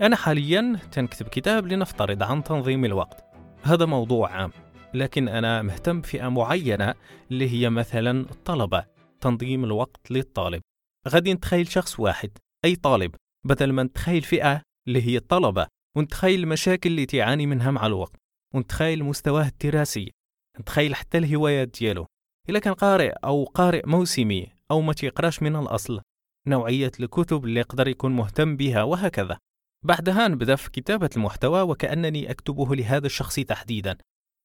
أنا 0.00 0.16
حاليا 0.16 0.78
تنكتب 0.92 1.28
كتاب 1.28 1.66
لنفترض 1.66 2.22
عن 2.22 2.44
تنظيم 2.44 2.84
الوقت. 2.84 3.24
هذا 3.62 3.86
موضوع 3.86 4.30
عام 4.30 4.50
لكن 4.94 5.28
أنا 5.28 5.62
مهتم 5.62 6.00
بفئة 6.00 6.28
معينة 6.28 6.94
اللي 7.30 7.50
هي 7.50 7.70
مثلا 7.70 8.20
الطلبة 8.20 8.84
تنظيم 9.20 9.64
الوقت 9.64 10.10
للطالب. 10.10 10.62
غادي 11.08 11.34
نتخيل 11.34 11.68
شخص 11.68 12.00
واحد 12.00 12.30
أي 12.64 12.76
طالب 12.76 13.14
بدل 13.46 13.72
ما 13.72 13.82
نتخيل 13.82 14.22
فئة 14.22 14.62
اللي 14.88 15.02
هي 15.02 15.16
الطلبة 15.16 15.66
ونتخيل 15.96 16.40
المشاكل 16.40 16.90
اللي 16.90 17.06
تعاني 17.06 17.46
منها 17.46 17.70
مع 17.70 17.86
الوقت 17.86 18.16
ونتخيل 18.54 19.04
مستواه 19.04 19.48
الدراسي 19.48 20.12
نتخيل 20.60 20.94
حتى 20.94 21.18
الهوايات 21.18 21.68
ديالو. 21.80 22.06
إلا 22.48 22.58
كان 22.58 22.74
قارئ 22.74 23.12
أو 23.24 23.44
قارئ 23.44 23.82
موسمي 23.86 24.51
أو 24.70 24.80
ما 24.80 24.92
تيقراش 24.92 25.42
من 25.42 25.56
الأصل. 25.56 26.00
نوعية 26.46 26.92
الكتب 27.00 27.44
اللي 27.44 27.60
يقدر 27.60 27.88
يكون 27.88 28.12
مهتم 28.12 28.56
بها 28.56 28.82
وهكذا. 28.82 29.38
بعدها 29.84 30.28
نبدأ 30.28 30.56
في 30.56 30.70
كتابة 30.70 31.10
المحتوى 31.16 31.62
وكأنني 31.62 32.30
أكتبه 32.30 32.74
لهذا 32.74 33.06
الشخص 33.06 33.34
تحديدا. 33.34 33.98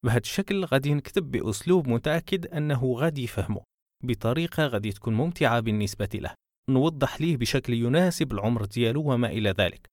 بهذا 0.04 0.18
الشكل 0.18 0.64
غادي 0.64 0.94
نكتب 0.94 1.30
بأسلوب 1.30 1.88
متأكد 1.88 2.46
أنه 2.46 2.94
غادي 2.96 3.22
يفهمه 3.22 3.60
بطريقة 4.04 4.66
غادي 4.66 4.92
تكون 4.92 5.14
ممتعة 5.14 5.60
بالنسبة 5.60 6.08
له. 6.14 6.34
نوضح 6.70 7.20
ليه 7.20 7.36
بشكل 7.36 7.72
يناسب 7.72 8.32
العمر 8.32 8.64
ديالو 8.64 9.12
وما 9.12 9.28
إلى 9.28 9.50
ذلك. 9.50 9.86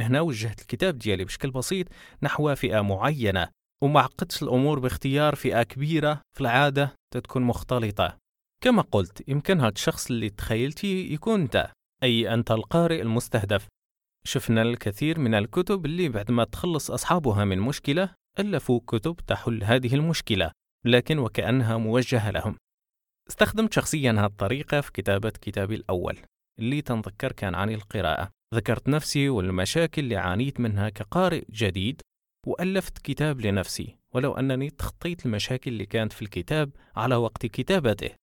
هنا 0.00 0.20
وجهت 0.20 0.60
الكتاب 0.60 0.98
ديالي 0.98 1.24
بشكل 1.24 1.50
بسيط 1.50 1.86
نحو 2.22 2.54
فئة 2.54 2.80
معينة 2.80 3.48
وما 3.82 4.00
عقدتش 4.00 4.42
الأمور 4.42 4.78
باختيار 4.78 5.34
فئة 5.34 5.62
كبيرة 5.62 6.22
في 6.34 6.40
العادة 6.40 6.94
تتكون 7.14 7.42
مختلطة. 7.42 8.18
كما 8.64 8.82
قلت 8.82 9.28
يمكن 9.28 9.60
هذا 9.60 9.68
الشخص 9.68 10.10
اللي 10.10 10.30
تخيلتي 10.30 11.12
يكون 11.12 11.40
أنت 11.40 11.72
أي 12.02 12.34
أنت 12.34 12.50
القارئ 12.50 13.02
المستهدف. 13.02 13.68
شفنا 14.26 14.62
الكثير 14.62 15.18
من 15.18 15.34
الكتب 15.34 15.86
اللي 15.86 16.08
بعد 16.08 16.30
ما 16.30 16.44
تخلص 16.44 16.90
أصحابها 16.90 17.44
من 17.44 17.58
مشكلة 17.58 18.14
ألفوا 18.38 18.80
كتب 18.86 19.16
تحل 19.26 19.64
هذه 19.64 19.94
المشكلة 19.94 20.50
لكن 20.84 21.18
وكأنها 21.18 21.76
موجهة 21.76 22.30
لهم. 22.30 22.56
استخدمت 23.28 23.72
شخصيا 23.72 24.12
هذه 24.12 24.24
الطريقة 24.24 24.80
في 24.80 24.92
كتابة 24.92 25.30
كتابي 25.30 25.74
الأول 25.74 26.18
اللي 26.58 26.82
تنذكر 26.82 27.32
كان 27.32 27.54
عن 27.54 27.70
القراءة. 27.70 28.30
ذكرت 28.54 28.88
نفسي 28.88 29.28
والمشاكل 29.28 30.02
اللي 30.02 30.16
عانيت 30.16 30.60
منها 30.60 30.88
كقارئ 30.88 31.44
جديد 31.50 32.00
وألفت 32.46 32.98
كتاب 32.98 33.40
لنفسي 33.40 33.96
ولو 34.14 34.32
أنني 34.32 34.70
تخطيت 34.70 35.26
المشاكل 35.26 35.70
اللي 35.70 35.86
كانت 35.86 36.12
في 36.12 36.22
الكتاب 36.22 36.70
على 36.96 37.14
وقت 37.14 37.46
كتابته. 37.46 38.19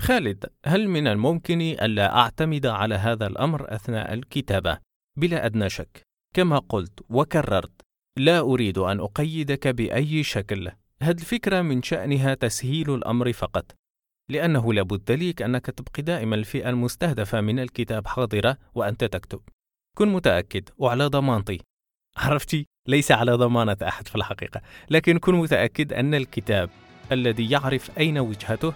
خالد 0.00 0.46
هل 0.66 0.88
من 0.88 1.06
الممكن 1.06 1.60
ألا 1.60 2.16
أعتمد 2.16 2.66
على 2.66 2.94
هذا 2.94 3.26
الأمر 3.26 3.74
أثناء 3.74 4.14
الكتابة؟ 4.14 4.78
بلا 5.16 5.46
أدنى 5.46 5.68
شك. 5.68 6.02
كما 6.34 6.58
قلت 6.58 7.00
وكررت 7.10 7.80
لا 8.18 8.40
أريد 8.40 8.78
أن 8.78 9.00
أقيدك 9.00 9.68
بأي 9.68 10.22
شكل. 10.22 10.70
هذه 11.02 11.18
الفكرة 11.20 11.62
من 11.62 11.82
شأنها 11.82 12.34
تسهيل 12.34 12.94
الأمر 12.94 13.32
فقط. 13.32 13.76
لأنه 14.30 14.72
لابد 14.72 15.12
ليك 15.12 15.42
أنك 15.42 15.66
تبقي 15.66 16.02
دائما 16.02 16.34
الفئة 16.36 16.70
المستهدفة 16.70 17.40
من 17.40 17.58
الكتاب 17.58 18.06
حاضرة 18.06 18.56
وأنت 18.74 19.04
تكتب. 19.04 19.40
كن 19.96 20.08
متأكد 20.08 20.68
وعلى 20.78 21.06
ضمانتي. 21.06 21.58
عرفتي؟ 22.16 22.66
ليس 22.88 23.12
على 23.12 23.32
ضمانة 23.32 23.76
أحد 23.82 24.08
في 24.08 24.16
الحقيقة. 24.16 24.60
لكن 24.90 25.18
كن 25.18 25.34
متأكد 25.34 25.92
أن 25.92 26.14
الكتاب 26.14 26.70
الذي 27.12 27.50
يعرف 27.50 27.98
أين 27.98 28.18
وجهته 28.18 28.74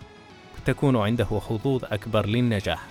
تكون 0.64 0.97
عنده 0.97 1.25
حظوظ 1.25 1.85
أكبر 1.85 2.26
للنجاح. 2.26 2.87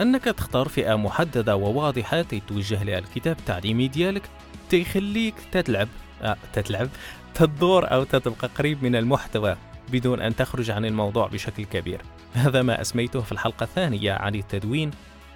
أنك 0.00 0.24
تختار 0.24 0.68
فئة 0.68 0.94
محددة 0.94 1.56
وواضحة 1.56 2.22
توجه 2.22 2.82
لها 2.82 2.98
الكتاب 2.98 3.36
التعليمي 3.38 3.88
ديالك 3.88 4.22
تيخليك 4.70 5.34
تتلعب 5.52 5.88
آه 6.22 6.36
تتلعب 6.52 6.88
تدور 7.34 7.92
أو 7.92 8.04
تتبقى 8.04 8.48
قريب 8.58 8.82
من 8.82 8.96
المحتوى 8.96 9.56
بدون 9.92 10.20
أن 10.20 10.36
تخرج 10.36 10.70
عن 10.70 10.84
الموضوع 10.84 11.26
بشكل 11.26 11.64
كبير. 11.64 12.00
هذا 12.34 12.62
ما 12.62 12.80
أسميته 12.80 13.20
في 13.20 13.32
الحلقة 13.32 13.64
الثانية 13.64 14.12
عن 14.12 14.34
التدوين. 14.34 14.90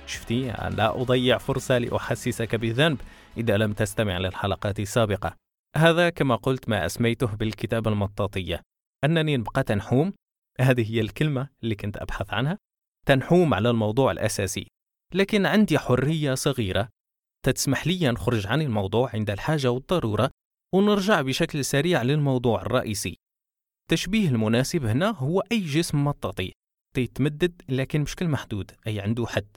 شفتي؟ 0.07 0.43
لا 0.71 1.01
أضيع 1.01 1.39
فرصة 1.39 1.79
لأحسسك 1.79 2.55
بالذنب 2.55 3.01
إذا 3.37 3.57
لم 3.57 3.73
تستمع 3.73 4.19
للحلقات 4.19 4.81
السابقة. 4.81 5.42
هذا 5.77 6.11
كما 6.11 6.37
قلت 6.37 6.69
ما 6.69 6.87
أسميته 6.87 7.27
بالكتابة 7.27 7.91
المطاطية 7.91 8.61
أنني 9.05 9.37
نبقى 9.37 9.63
تنحوم. 9.63 10.13
هذه 10.61 10.93
هي 10.93 11.01
الكلمة 11.01 11.49
اللي 11.63 11.75
كنت 11.75 11.97
أبحث 11.97 12.33
عنها. 12.33 12.59
تنحوم 13.07 13.55
على 13.55 13.71
الموضوع 13.71 14.13
الأساسي. 14.13 14.67
لكن 15.15 15.47
عندي 15.47 15.79
حرية 15.79 16.35
صغيرة. 16.35 16.89
تسمح 17.47 17.87
لي 17.87 18.11
نخرج 18.11 18.47
عن 18.47 18.61
الموضوع 18.63 19.11
عند 19.15 19.31
الحاجة 19.31 19.71
والضرورة 19.71 20.31
ونرجع 20.75 21.21
بشكل 21.21 21.65
سريع 21.65 22.03
للموضوع 22.03 22.63
الرئيسي. 22.63 23.17
التشبيه 23.83 24.29
المناسب 24.29 24.85
هنا 24.85 25.11
هو 25.11 25.41
أي 25.53 25.61
جسم 25.61 26.05
مطاطي. 26.05 26.53
تيتمدد 26.95 27.63
لكن 27.69 28.05
بشكل 28.05 28.29
محدود 28.29 28.71
أي 28.87 29.01
عنده 29.01 29.27
حد. 29.27 29.57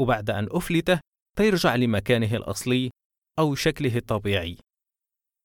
وبعد 0.00 0.30
أن 0.30 0.48
أفلته 0.50 1.00
تيرجع 1.38 1.74
لمكانه 1.74 2.36
الأصلي 2.36 2.90
أو 3.38 3.54
شكله 3.54 3.96
الطبيعي. 3.96 4.58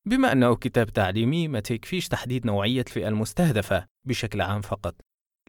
بما 0.08 0.32
أنه 0.32 0.56
كتاب 0.56 0.90
تعليمي 0.90 1.48
ما 1.48 1.60
تكفيش 1.60 2.08
تحديد 2.08 2.46
نوعية 2.46 2.82
الفئة 2.82 3.08
المستهدفة 3.08 3.86
بشكل 4.08 4.42
عام 4.42 4.62
فقط. 4.62 4.96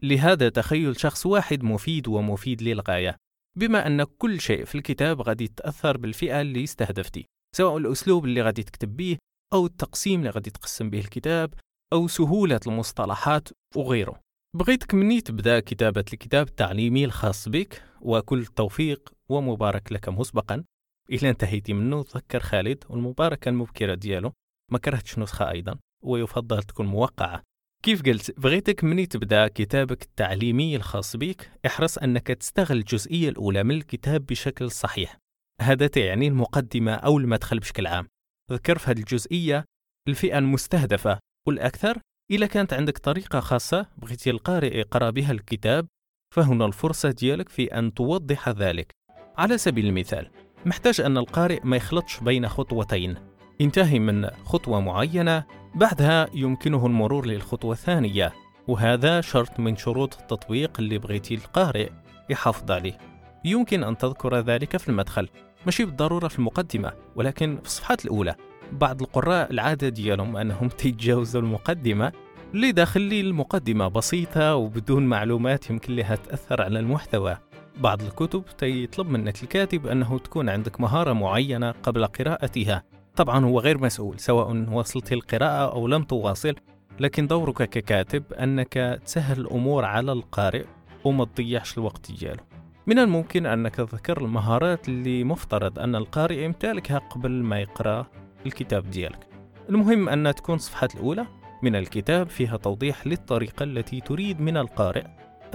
لهذا 0.03 0.49
تخيل 0.49 0.99
شخص 0.99 1.25
واحد 1.25 1.63
مفيد 1.63 2.07
ومفيد 2.07 2.61
للغاية 2.61 3.15
بما 3.57 3.87
أن 3.87 4.03
كل 4.03 4.39
شيء 4.39 4.65
في 4.65 4.75
الكتاب 4.75 5.21
غادي 5.21 5.43
يتأثر 5.43 5.97
بالفئة 5.97 6.41
اللي 6.41 6.63
استهدفتي 6.63 7.25
سواء 7.55 7.77
الأسلوب 7.77 8.25
اللي 8.25 8.41
غادي 8.41 8.63
تكتب 8.63 8.97
به 8.97 9.17
أو 9.53 9.65
التقسيم 9.65 10.19
اللي 10.19 10.29
غادي 10.29 10.49
تقسم 10.49 10.89
به 10.89 10.99
الكتاب 10.99 11.53
أو 11.93 12.07
سهولة 12.07 12.59
المصطلحات 12.67 13.49
وغيره. 13.75 14.19
بغيتك 14.55 14.93
مني 14.93 15.21
تبدأ 15.21 15.59
كتابة 15.59 16.05
الكتاب 16.13 16.47
التعليمي 16.47 17.05
الخاص 17.05 17.49
بك 17.49 17.83
وكل 18.01 18.39
التوفيق 18.39 19.13
ومبارك 19.29 19.91
لك 19.91 20.09
مسبقا. 20.09 20.63
إلى 21.11 21.29
انتهيتي 21.29 21.73
منه 21.73 22.03
تذكر 22.03 22.39
خالد 22.39 22.83
والمباركة 22.89 23.49
المبكرة 23.49 23.95
ديالو. 23.95 24.31
ما 24.71 24.77
كرهتش 24.77 25.19
نسخة 25.19 25.51
أيضا 25.51 25.77
ويفضل 26.03 26.63
تكون 26.63 26.85
موقعة. 26.85 27.43
كيف 27.83 28.01
قلت 28.01 28.39
بغيتك 28.39 28.83
مني 28.83 29.05
تبدأ 29.05 29.47
كتابك 29.47 30.03
التعليمي 30.03 30.75
الخاص 30.75 31.15
بك 31.15 31.51
احرص 31.65 31.97
أنك 31.97 32.27
تستغل 32.27 32.77
الجزئية 32.77 33.29
الأولى 33.29 33.63
من 33.63 33.75
الكتاب 33.75 34.25
بشكل 34.25 34.71
صحيح. 34.71 35.17
هذا 35.61 35.87
تعني 35.87 36.27
المقدمة 36.27 36.93
أو 36.93 37.17
المدخل 37.17 37.59
بشكل 37.59 37.87
عام. 37.87 38.07
ذكر 38.51 38.77
في 38.77 38.91
هذه 38.91 38.99
الجزئية 38.99 39.65
الفئة 40.07 40.37
المستهدفة 40.37 41.19
والأكثر 41.47 41.99
إذا 42.31 42.45
كانت 42.45 42.73
عندك 42.73 42.97
طريقة 42.97 43.39
خاصة 43.39 43.87
بغيتي 43.97 44.29
القارئ 44.29 44.77
يقرأ 44.77 45.09
بها 45.09 45.31
الكتاب 45.31 45.87
فهنا 46.35 46.65
الفرصة 46.65 47.11
ديالك 47.11 47.49
في 47.49 47.65
أن 47.79 47.93
توضح 47.93 48.49
ذلك. 48.49 48.91
على 49.37 49.57
سبيل 49.57 49.85
المثال 49.85 50.31
محتاج 50.65 51.01
أن 51.01 51.17
القارئ 51.17 51.59
ما 51.63 51.77
يخلطش 51.77 52.19
بين 52.19 52.47
خطوتين. 52.47 53.34
انتهي 53.61 53.99
من 53.99 54.29
خطوة 54.45 54.79
معينة 54.79 55.43
بعدها 55.75 56.27
يمكنه 56.33 56.85
المرور 56.85 57.25
للخطوة 57.25 57.73
الثانية 57.73 58.33
وهذا 58.67 59.21
شرط 59.21 59.59
من 59.59 59.75
شروط 59.75 60.17
التطبيق 60.19 60.79
اللي 60.79 60.97
بغيتي 60.97 61.35
القارئ 61.35 61.89
يحافظ 62.29 62.71
عليه 62.71 62.97
يمكن 63.45 63.83
أن 63.83 63.97
تذكر 63.97 64.39
ذلك 64.39 64.77
في 64.77 64.89
المدخل. 64.89 65.29
ماشي 65.65 65.85
بالضرورة 65.85 66.27
في 66.27 66.39
المقدمة 66.39 66.93
ولكن 67.15 67.57
في 67.61 67.65
الصفحات 67.65 68.05
الأولى. 68.05 68.35
بعض 68.71 69.01
القراء 69.01 69.51
العادة 69.51 69.89
ديالهم 69.89 70.37
أنهم 70.37 70.69
تيتجاوزوا 70.79 71.41
المقدمة 71.41 72.11
اللي 72.53 72.71
داخل 72.71 73.01
لي 73.01 73.21
المقدمة 73.21 73.87
بسيطة 73.87 74.55
وبدون 74.55 75.05
معلومات 75.05 75.69
يمكن 75.69 75.95
لها 75.95 76.15
تأثر 76.15 76.61
على 76.61 76.79
المحتوى. 76.79 77.37
بعض 77.77 78.01
الكتب 78.01 78.43
تيطلب 78.57 79.09
منك 79.09 79.43
الكاتب 79.43 79.87
أنه 79.87 80.19
تكون 80.19 80.49
عندك 80.49 80.81
مهارة 80.81 81.13
معينة 81.13 81.71
قبل 81.71 82.05
قراءتها. 82.05 82.83
طبعا 83.15 83.45
هو 83.45 83.59
غير 83.59 83.77
مسؤول 83.77 84.19
سواء 84.19 84.65
واصلت 84.71 85.13
القراءة 85.13 85.71
أو 85.71 85.87
لم 85.87 86.03
تواصل 86.03 86.55
لكن 86.99 87.27
دورك 87.27 87.69
ككاتب 87.69 88.33
أنك 88.33 89.01
تسهل 89.05 89.39
الأمور 89.39 89.85
على 89.85 90.11
القارئ 90.11 90.65
وما 91.03 91.25
تضيعش 91.25 91.77
الوقت 91.77 92.11
ديالو. 92.11 92.43
من 92.87 92.99
الممكن 92.99 93.45
أنك 93.45 93.75
تذكر 93.75 94.21
المهارات 94.21 94.89
اللي 94.89 95.23
مفترض 95.23 95.79
أن 95.79 95.95
القارئ 95.95 96.43
يمتلكها 96.43 96.97
قبل 96.97 97.31
ما 97.31 97.59
يقرأ 97.59 98.07
الكتاب 98.45 98.89
ديالك. 98.89 99.27
المهم 99.69 100.09
أن 100.09 100.35
تكون 100.35 100.55
الصفحات 100.55 100.95
الأولى 100.95 101.25
من 101.63 101.75
الكتاب 101.75 102.29
فيها 102.29 102.57
توضيح 102.57 103.07
للطريقة 103.07 103.63
التي 103.63 104.01
تريد 104.01 104.41
من 104.41 104.57
القارئ 104.57 105.05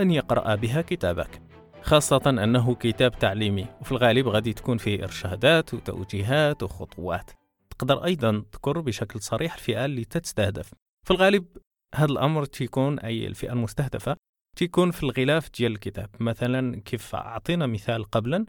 أن 0.01 0.11
يقرأ 0.11 0.55
بها 0.55 0.83
كتابك 0.83 1.42
خاصة 1.83 2.23
أنه 2.27 2.75
كتاب 2.75 3.18
تعليمي 3.18 3.66
وفي 3.81 3.92
الغالب 3.92 4.29
غادي 4.29 4.53
تكون 4.53 4.79
فيه 4.79 5.03
إرشادات 5.05 5.75
وتوجيهات 5.75 6.62
وخطوات. 6.62 7.39
تقدر 7.81 8.05
أيضا 8.05 8.45
تذكر 8.53 8.81
بشكل 8.81 9.21
صريح 9.21 9.55
الفئة 9.55 9.85
اللي 9.85 10.05
تستهدف. 10.05 10.75
في 11.07 11.11
الغالب 11.11 11.47
هذا 11.95 12.12
الأمر 12.12 12.45
تيكون 12.45 12.99
أي 12.99 13.27
الفئة 13.27 13.53
المستهدفة 13.53 14.16
تيكون 14.57 14.90
في 14.90 15.03
الغلاف 15.03 15.51
ديال 15.51 15.73
الكتاب. 15.73 16.11
مثلا 16.21 16.81
كيف 16.81 17.14
أعطينا 17.14 17.66
مثال 17.66 18.05
قبلا 18.05 18.47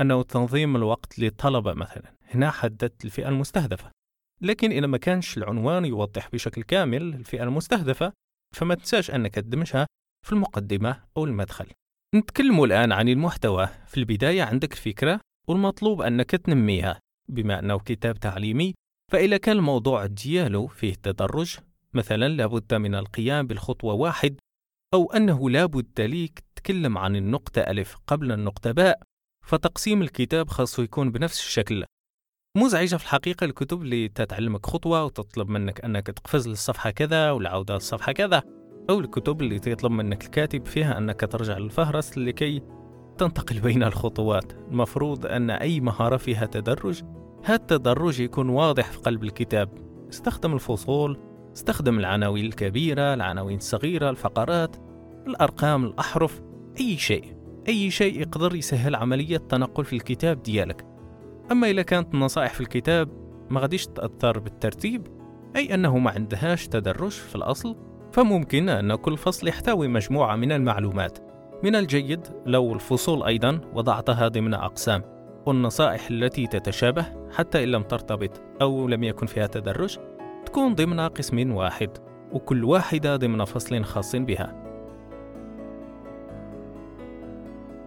أنه 0.00 0.22
تنظيم 0.22 0.76
الوقت 0.76 1.18
للطلبة 1.18 1.74
مثلا. 1.74 2.14
هنا 2.30 2.50
حددت 2.50 3.04
الفئة 3.04 3.28
المستهدفة. 3.28 3.90
لكن 4.40 4.70
إذا 4.70 4.86
ما 4.86 4.98
كانش 4.98 5.38
العنوان 5.38 5.84
يوضح 5.84 6.28
بشكل 6.32 6.62
كامل 6.62 7.02
الفئة 7.02 7.42
المستهدفة 7.42 8.12
فما 8.56 8.74
تنساش 8.74 9.10
أنك 9.10 9.34
تدمجها 9.34 9.86
في 10.26 10.32
المقدمة 10.32 11.04
أو 11.16 11.24
المدخل. 11.24 11.66
نتكلم 12.14 12.64
الآن 12.64 12.92
عن 12.92 13.08
المحتوى. 13.08 13.68
في 13.86 13.96
البداية 13.96 14.42
عندك 14.42 14.72
الفكرة 14.72 15.20
والمطلوب 15.48 16.02
أنك 16.02 16.30
تنميها. 16.30 17.00
بما 17.28 17.58
أنه 17.58 17.78
كتاب 17.78 18.18
تعليمي 18.18 18.74
فإذا 19.12 19.36
كان 19.36 19.56
الموضوع 19.56 20.06
ديالو 20.06 20.66
فيه 20.66 20.94
تدرج 20.94 21.56
مثلا 21.94 22.28
لابد 22.28 22.74
من 22.74 22.94
القيام 22.94 23.46
بالخطوة 23.46 23.94
واحد 23.94 24.40
أو 24.94 25.12
أنه 25.12 25.50
لابد 25.50 26.00
ليك 26.00 26.42
تتكلم 26.56 26.98
عن 26.98 27.16
النقطة 27.16 27.60
ألف 27.60 27.96
قبل 28.06 28.32
النقطة 28.32 28.72
باء 28.72 29.00
فتقسيم 29.46 30.02
الكتاب 30.02 30.48
خاصه 30.48 30.82
يكون 30.82 31.12
بنفس 31.12 31.40
الشكل. 31.40 31.84
مزعجة 32.56 32.96
في 32.96 33.02
الحقيقة 33.02 33.44
الكتب 33.44 33.82
اللي 33.82 34.08
تتعلمك 34.08 34.66
خطوة 34.66 35.04
وتطلب 35.04 35.48
منك 35.48 35.84
أنك 35.84 36.06
تقفز 36.06 36.48
للصفحة 36.48 36.90
كذا 36.90 37.30
والعودة 37.30 37.74
للصفحة 37.74 38.12
كذا 38.12 38.42
أو 38.90 39.00
الكتب 39.00 39.42
اللي 39.42 39.58
تطلب 39.58 39.92
منك 39.92 40.24
الكاتب 40.24 40.66
فيها 40.66 40.98
أنك 40.98 41.20
ترجع 41.20 41.58
للفهرس 41.58 42.18
لكي 42.18 42.62
تنتقل 43.18 43.60
بين 43.60 43.82
الخطوات. 43.82 44.52
المفروض 44.70 45.26
أن 45.26 45.50
أي 45.50 45.80
مهارة 45.80 46.16
فيها 46.16 46.46
تدرج 46.46 47.02
هذا 47.44 47.54
التدرج 47.54 48.20
يكون 48.20 48.48
واضح 48.48 48.90
في 48.90 48.98
قلب 48.98 49.24
الكتاب. 49.24 49.68
استخدم 50.10 50.54
الفصول 50.54 51.18
استخدم 51.56 51.98
العناوين 51.98 52.44
الكبيرة 52.44 53.14
العناوين 53.14 53.56
الصغيرة 53.56 54.10
الفقرات 54.10 54.76
الأرقام 55.26 55.84
الأحرف 55.84 56.40
أي 56.80 56.96
شيء. 56.96 57.36
أي 57.68 57.90
شيء 57.90 58.20
يقدر 58.20 58.54
يسهل 58.54 58.94
عملية 58.94 59.36
التنقل 59.36 59.84
في 59.84 59.92
الكتاب 59.92 60.42
ديالك. 60.42 60.86
أما 61.52 61.70
إذا 61.70 61.82
كانت 61.82 62.14
النصائح 62.14 62.54
في 62.54 62.60
الكتاب 62.60 63.08
ما 63.50 63.60
غاديش 63.60 63.86
تأثر 63.86 64.38
بالترتيب 64.38 65.06
أي 65.56 65.74
أنه 65.74 65.98
ما 65.98 66.10
عندهاش 66.10 66.68
تدرج 66.68 67.10
في 67.10 67.34
الأصل 67.36 67.76
فممكن 68.12 68.68
أن 68.68 68.94
كل 68.94 69.16
فصل 69.16 69.48
يحتوي 69.48 69.88
مجموعة 69.88 70.36
من 70.36 70.52
المعلومات. 70.52 71.27
من 71.62 71.76
الجيد 71.76 72.20
لو 72.46 72.72
الفصول 72.72 73.22
أيضا 73.22 73.60
وضعتها 73.74 74.28
ضمن 74.28 74.54
أقسام 74.54 75.02
والنصائح 75.46 76.10
التي 76.10 76.46
تتشابه 76.46 77.06
حتى 77.32 77.64
إن 77.64 77.68
لم 77.68 77.82
ترتبط 77.82 78.30
أو 78.62 78.88
لم 78.88 79.04
يكن 79.04 79.26
فيها 79.26 79.46
تدرج 79.46 79.98
تكون 80.46 80.74
ضمن 80.74 81.00
قسم 81.00 81.52
واحد 81.52 81.90
وكل 82.32 82.64
واحدة 82.64 83.16
ضمن 83.16 83.44
فصل 83.44 83.84
خاص 83.84 84.16
بها. 84.16 84.64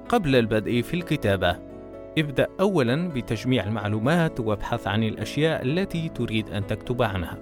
قبل 0.10 0.36
البدء 0.36 0.82
في 0.82 0.94
الكتابة 0.94 1.58
ابدأ 2.18 2.48
أولا 2.60 3.10
بتجميع 3.10 3.64
المعلومات 3.64 4.40
وابحث 4.40 4.88
عن 4.88 5.04
الأشياء 5.04 5.64
التي 5.64 6.10
تريد 6.10 6.50
أن 6.50 6.68
تكتب 6.68 7.02
عنها. 7.02 7.38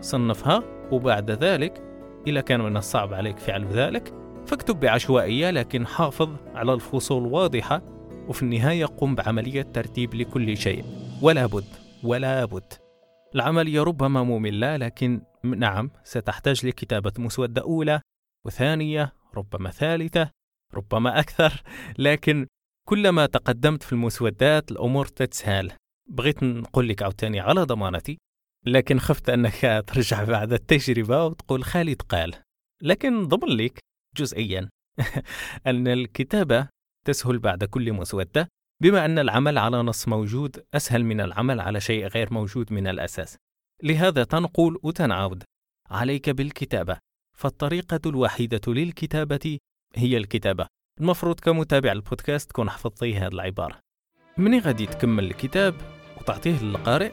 صنفها 0.00 0.62
وبعد 0.90 1.30
ذلك 1.30 1.82
إذا 2.26 2.40
كان 2.40 2.60
من 2.60 2.76
الصعب 2.76 3.14
عليك 3.14 3.38
فعل 3.38 3.66
ذلك 3.66 4.21
فاكتب 4.46 4.80
بعشوائية 4.80 5.50
لكن 5.50 5.86
حافظ 5.86 6.36
على 6.54 6.72
الفصول 6.72 7.26
واضحة 7.26 7.82
وفي 8.28 8.42
النهاية 8.42 8.86
قم 8.86 9.14
بعملية 9.14 9.62
ترتيب 9.62 10.14
لكل 10.14 10.56
شيء. 10.56 10.84
ولا 11.22 11.46
بد 11.46 11.64
ولا 12.02 12.44
بد. 12.44 12.72
العملية 13.34 13.82
ربما 13.82 14.22
مملة 14.22 14.76
لكن 14.76 15.22
نعم 15.44 15.90
ستحتاج 16.04 16.66
لكتابة 16.66 17.12
مسودة 17.18 17.62
أولى 17.62 18.00
وثانية 18.46 19.12
ربما 19.34 19.70
ثالثة 19.70 20.30
ربما 20.74 21.20
أكثر. 21.20 21.62
لكن 21.98 22.46
كلما 22.88 23.26
تقدمت 23.26 23.82
في 23.82 23.92
المسودات 23.92 24.70
الأمور 24.70 25.06
تتسهل. 25.06 25.72
بغيت 26.08 26.42
نقول 26.42 26.88
لك 26.88 27.02
عاوتاني 27.02 27.40
على 27.40 27.62
ضمانتي 27.62 28.18
لكن 28.66 28.98
خفت 28.98 29.28
أنك 29.28 29.60
ترجع 29.92 30.24
بعد 30.24 30.52
التجربة 30.52 31.26
وتقول 31.26 31.64
خالد 31.64 32.02
قال. 32.02 32.34
لكن 32.82 33.28
ضمن 33.28 33.56
لك 33.56 33.91
جزئيا. 34.16 34.68
أن 35.66 35.88
الكتابة 35.88 36.68
تسهل 37.06 37.38
بعد 37.38 37.64
كل 37.64 37.92
مسودة 37.92 38.48
بما 38.82 39.04
أن 39.04 39.18
العمل 39.18 39.58
على 39.58 39.82
نص 39.82 40.08
موجود 40.08 40.64
أسهل 40.74 41.04
من 41.04 41.20
العمل 41.20 41.60
على 41.60 41.80
شيء 41.80 42.06
غير 42.06 42.32
موجود 42.34 42.72
من 42.72 42.86
الأساس. 42.86 43.36
لهذا 43.82 44.24
تنقل 44.24 44.78
وتنعود 44.82 45.44
عليك 45.90 46.30
بالكتابة 46.30 46.98
فالطريقة 47.36 48.00
الوحيدة 48.06 48.60
للكتابة 48.72 49.58
هي 49.96 50.16
الكتابة. 50.16 50.66
المفروض 51.00 51.40
كمتابع 51.40 51.92
البودكاست 51.92 52.50
تكون 52.50 52.70
حفظتي 52.70 53.16
هذه 53.16 53.32
العبارة. 53.32 53.80
مني 54.38 54.58
غادي 54.58 54.86
تكمل 54.86 55.24
الكتاب 55.24 55.74
وتعطيه 56.20 56.62
للقارئ 56.62 57.12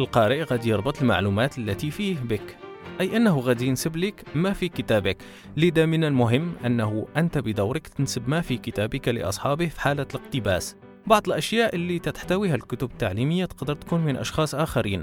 القارئ 0.00 0.42
غادي 0.42 0.68
يربط 0.68 1.00
المعلومات 1.00 1.58
التي 1.58 1.90
فيه 1.90 2.18
بك. 2.18 2.67
أي 3.00 3.16
أنه 3.16 3.38
غادي 3.38 3.66
ينسب 3.66 3.96
لك 3.96 4.24
ما 4.34 4.52
في 4.52 4.68
كتابك. 4.68 5.16
لذا 5.56 5.86
من 5.86 6.04
المهم 6.04 6.52
أنه 6.66 7.06
أنت 7.16 7.38
بدورك 7.38 7.88
تنسب 7.88 8.28
ما 8.28 8.40
في 8.40 8.56
كتابك 8.56 9.08
لأصحابه 9.08 9.66
في 9.66 9.80
حالة 9.80 10.06
الاقتباس. 10.14 10.76
بعض 11.06 11.26
الأشياء 11.26 11.74
اللي 11.74 11.98
تحتويها 11.98 12.54
الكتب 12.54 12.90
التعليمية 12.90 13.44
تقدر 13.44 13.74
تكون 13.74 14.00
من 14.00 14.16
أشخاص 14.16 14.54
آخرين. 14.54 15.02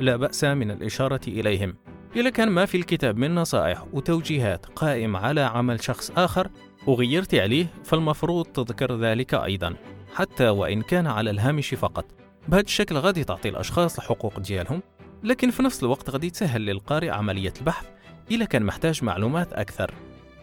لا 0.00 0.16
بأس 0.16 0.44
من 0.44 0.70
الإشارة 0.70 1.20
إليهم. 1.28 1.74
إذا 2.16 2.30
كان 2.30 2.48
ما 2.48 2.66
في 2.66 2.76
الكتاب 2.76 3.16
من 3.16 3.34
نصائح 3.34 3.84
وتوجيهات 3.92 4.66
قائم 4.66 5.16
على 5.16 5.40
عمل 5.40 5.84
شخص 5.84 6.10
آخر 6.16 6.48
وغيرت 6.86 7.34
عليه 7.34 7.66
فالمفروض 7.84 8.46
تذكر 8.46 9.00
ذلك 9.00 9.34
أيضا 9.34 9.74
حتى 10.14 10.48
وإن 10.48 10.82
كان 10.82 11.06
على 11.06 11.30
الهامش 11.30 11.74
فقط. 11.74 12.04
بهذا 12.48 12.62
الشكل 12.64 12.96
غادي 12.96 13.24
تعطي 13.24 13.48
الأشخاص 13.48 13.98
الحقوق 13.98 14.40
ديالهم. 14.40 14.82
لكن 15.24 15.50
في 15.50 15.62
نفس 15.62 15.82
الوقت 15.82 16.10
غادي 16.10 16.30
تسهل 16.30 16.66
للقارئ 16.66 17.10
عملية 17.10 17.52
البحث 17.60 17.86
إذا 18.30 18.44
كان 18.44 18.62
محتاج 18.62 19.04
معلومات 19.04 19.52
أكثر. 19.52 19.94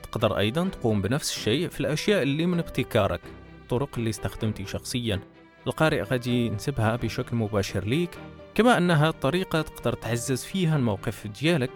تقدر 0.04 0.38
أيضا 0.38 0.70
تقوم 0.70 1.02
بنفس 1.02 1.38
الشيء 1.38 1.70
في 1.70 1.80
الأشياء 1.80 2.24
اللي 2.24 2.46
من 2.46 2.60
ابتكارك 2.60 3.22
الطرق 3.62 3.90
اللي 3.98 4.10
استخدمتي 4.10 4.66
شخصيا. 4.66 5.20
القارئ 5.68 6.02
غادي 6.02 6.46
ينسبها 6.46 6.96
بشكل 6.96 7.36
مباشر 7.36 7.84
ليك 7.84 8.10
كما 8.56 8.78
أنها 8.78 9.12
طريقة 9.12 9.62
تقدر 9.62 9.94
تعزز 9.94 10.44
فيها 10.44 10.76
الموقف 10.76 11.28
ديالك 11.28 11.72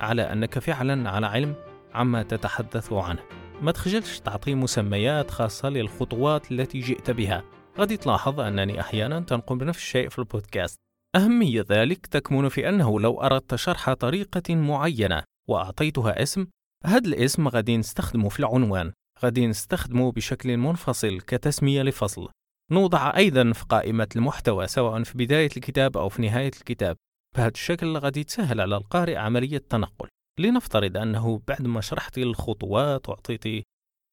على 0.00 0.22
أنك 0.22 0.58
فعلا 0.58 1.10
على 1.10 1.26
علم 1.26 1.54
عما 1.94 2.22
تتحدث 2.22 2.92
عنه. 2.92 3.22
ما 3.62 3.72
تخجلش 3.72 4.18
تعطي 4.18 4.54
مسميات 4.54 5.30
خاصة 5.30 5.68
للخطوات 5.68 6.52
التي 6.52 6.80
جئت 6.80 7.10
بها. 7.10 7.42
غادي 7.78 7.96
تلاحظ 7.96 8.40
أنني 8.40 8.80
أحيانا 8.80 9.20
تنقم 9.20 9.58
بنفس 9.58 9.78
الشيء 9.78 10.08
في 10.08 10.18
البودكاست. 10.18 10.87
أهمية 11.16 11.64
ذلك 11.70 12.06
تكمن 12.06 12.48
في 12.48 12.68
أنه 12.68 13.00
لو 13.00 13.20
أردت 13.20 13.54
شرح 13.54 13.92
طريقة 13.92 14.54
معينة 14.54 15.22
وأعطيتها 15.48 16.22
اسم 16.22 16.46
هذا 16.84 17.08
الاسم 17.08 17.48
غادي 17.48 17.76
نستخدمه 17.76 18.28
في 18.28 18.40
العنوان 18.40 18.92
غادي 19.24 19.46
نستخدمه 19.46 20.12
بشكل 20.12 20.56
منفصل 20.56 21.20
كتسمية 21.20 21.82
لفصل. 21.82 22.28
نوضع 22.72 23.16
أيضا 23.16 23.52
في 23.52 23.64
قائمة 23.64 24.08
المحتوى 24.16 24.66
سواء 24.66 25.02
في 25.02 25.18
بداية 25.18 25.50
الكتاب 25.56 25.96
أو 25.96 26.08
في 26.08 26.22
نهاية 26.22 26.50
الكتاب. 26.58 26.96
بهذا 27.36 27.52
الشكل 27.54 27.96
غادي 27.96 28.24
تسهل 28.24 28.60
على 28.60 28.76
القارئ 28.76 29.16
عملية 29.16 29.56
التنقل. 29.56 30.08
لنفترض 30.40 30.96
أنه 30.96 31.40
بعد 31.48 31.62
ما 31.62 31.80
شرحتي 31.80 32.22
الخطوات 32.22 33.08
وعطيتي 33.08 33.64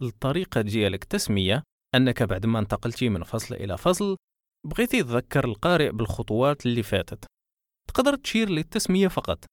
الطريقة 0.02 0.62
ديالك 0.62 1.04
تسمية 1.04 1.64
أنك 1.96 2.24
بعد 2.24 2.46
ما 2.46 2.60
انتقلتي 2.60 3.10
من 3.10 3.24
فصل 3.24 3.56
إلى 3.56 3.78
فصل 3.78 4.18
بغيتي 4.66 5.04
تذكر 5.04 5.46
القارئ 5.46 5.92
بالخطوات 5.92 6.66
اللي 6.66 6.84
فاتت. 6.84 7.26
تقدر 7.88 8.16
تشير 8.16 8.50
للتسمية 8.50 9.08
فقط 9.08 9.46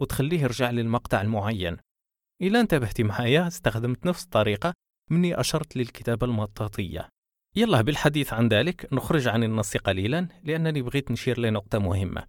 وتخليه 0.00 0.40
يرجع 0.40 0.70
للمقطع 0.70 1.20
المعين. 1.20 1.76
إلا 2.42 2.60
انتبهتي 2.60 3.02
معايا 3.02 3.46
استخدمت 3.46 4.06
نفس 4.06 4.24
الطريقة 4.24 4.72
مني 5.10 5.40
أشرت 5.40 5.76
للكتابة 5.76 6.26
المطاطية. 6.26 7.08
يلا 7.56 7.82
بالحديث 7.82 8.32
عن 8.32 8.48
ذلك 8.48 8.88
نخرج 8.92 9.28
عن 9.28 9.44
النص 9.44 9.76
قليلا 9.76 10.28
لأنني 10.44 10.82
بغيت 10.82 11.10
نشير 11.10 11.40
لنقطة 11.40 11.78
مهمة. 11.78 12.24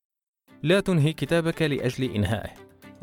لا 0.64 0.80
تنهي 0.80 1.14
كتابك 1.14 1.62
لأجل 1.62 2.04
إنهائه. 2.04 2.54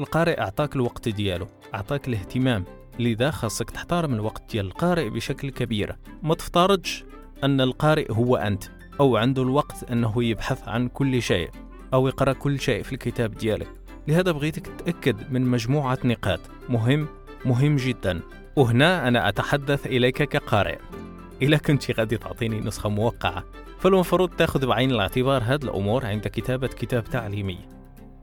القارئ 0.00 0.40
أعطاك 0.40 0.76
الوقت 0.76 1.08
ديالو 1.08 1.46
أعطاك 1.74 2.08
الاهتمام. 2.08 2.64
لذا 2.98 3.30
خاصك 3.30 3.70
تحترم 3.70 4.14
الوقت 4.14 4.52
ديال 4.52 4.66
القارئ 4.66 5.08
بشكل 5.10 5.50
كبير. 5.50 5.96
ما 6.22 6.34
تفترضش 6.34 7.04
أن 7.44 7.60
القارئ 7.60 8.12
هو 8.12 8.36
أنت. 8.36 8.64
أو 9.00 9.16
عنده 9.16 9.42
الوقت 9.42 9.90
أنه 9.90 10.24
يبحث 10.24 10.68
عن 10.68 10.88
كل 10.88 11.22
شيء 11.22 11.50
أو 11.94 12.08
يقرأ 12.08 12.32
كل 12.32 12.60
شيء 12.60 12.82
في 12.82 12.92
الكتاب 12.92 13.34
ديالك. 13.34 13.68
لهذا 14.08 14.32
بغيتك 14.32 14.66
تتأكد 14.66 15.32
من 15.32 15.42
مجموعة 15.42 15.98
نقاط. 16.04 16.40
مهم 16.68 17.06
مهم 17.44 17.76
جدا. 17.76 18.20
وهنا 18.56 19.08
أنا 19.08 19.28
أتحدث 19.28 19.86
إليك 19.86 20.22
كقارئ. 20.22 20.78
إذا 21.42 21.56
كنت 21.56 21.90
غادي 21.90 22.16
تعطيني 22.16 22.60
نسخة 22.60 22.88
موقعة 22.88 23.44
فالمفروض 23.78 24.30
تأخذ 24.30 24.66
بعين 24.66 24.90
الاعتبار 24.90 25.42
هذه 25.42 25.64
الأمور 25.64 26.06
عند 26.06 26.28
كتابة 26.28 26.66
كتاب 26.66 27.04
تعليمي. 27.04 27.58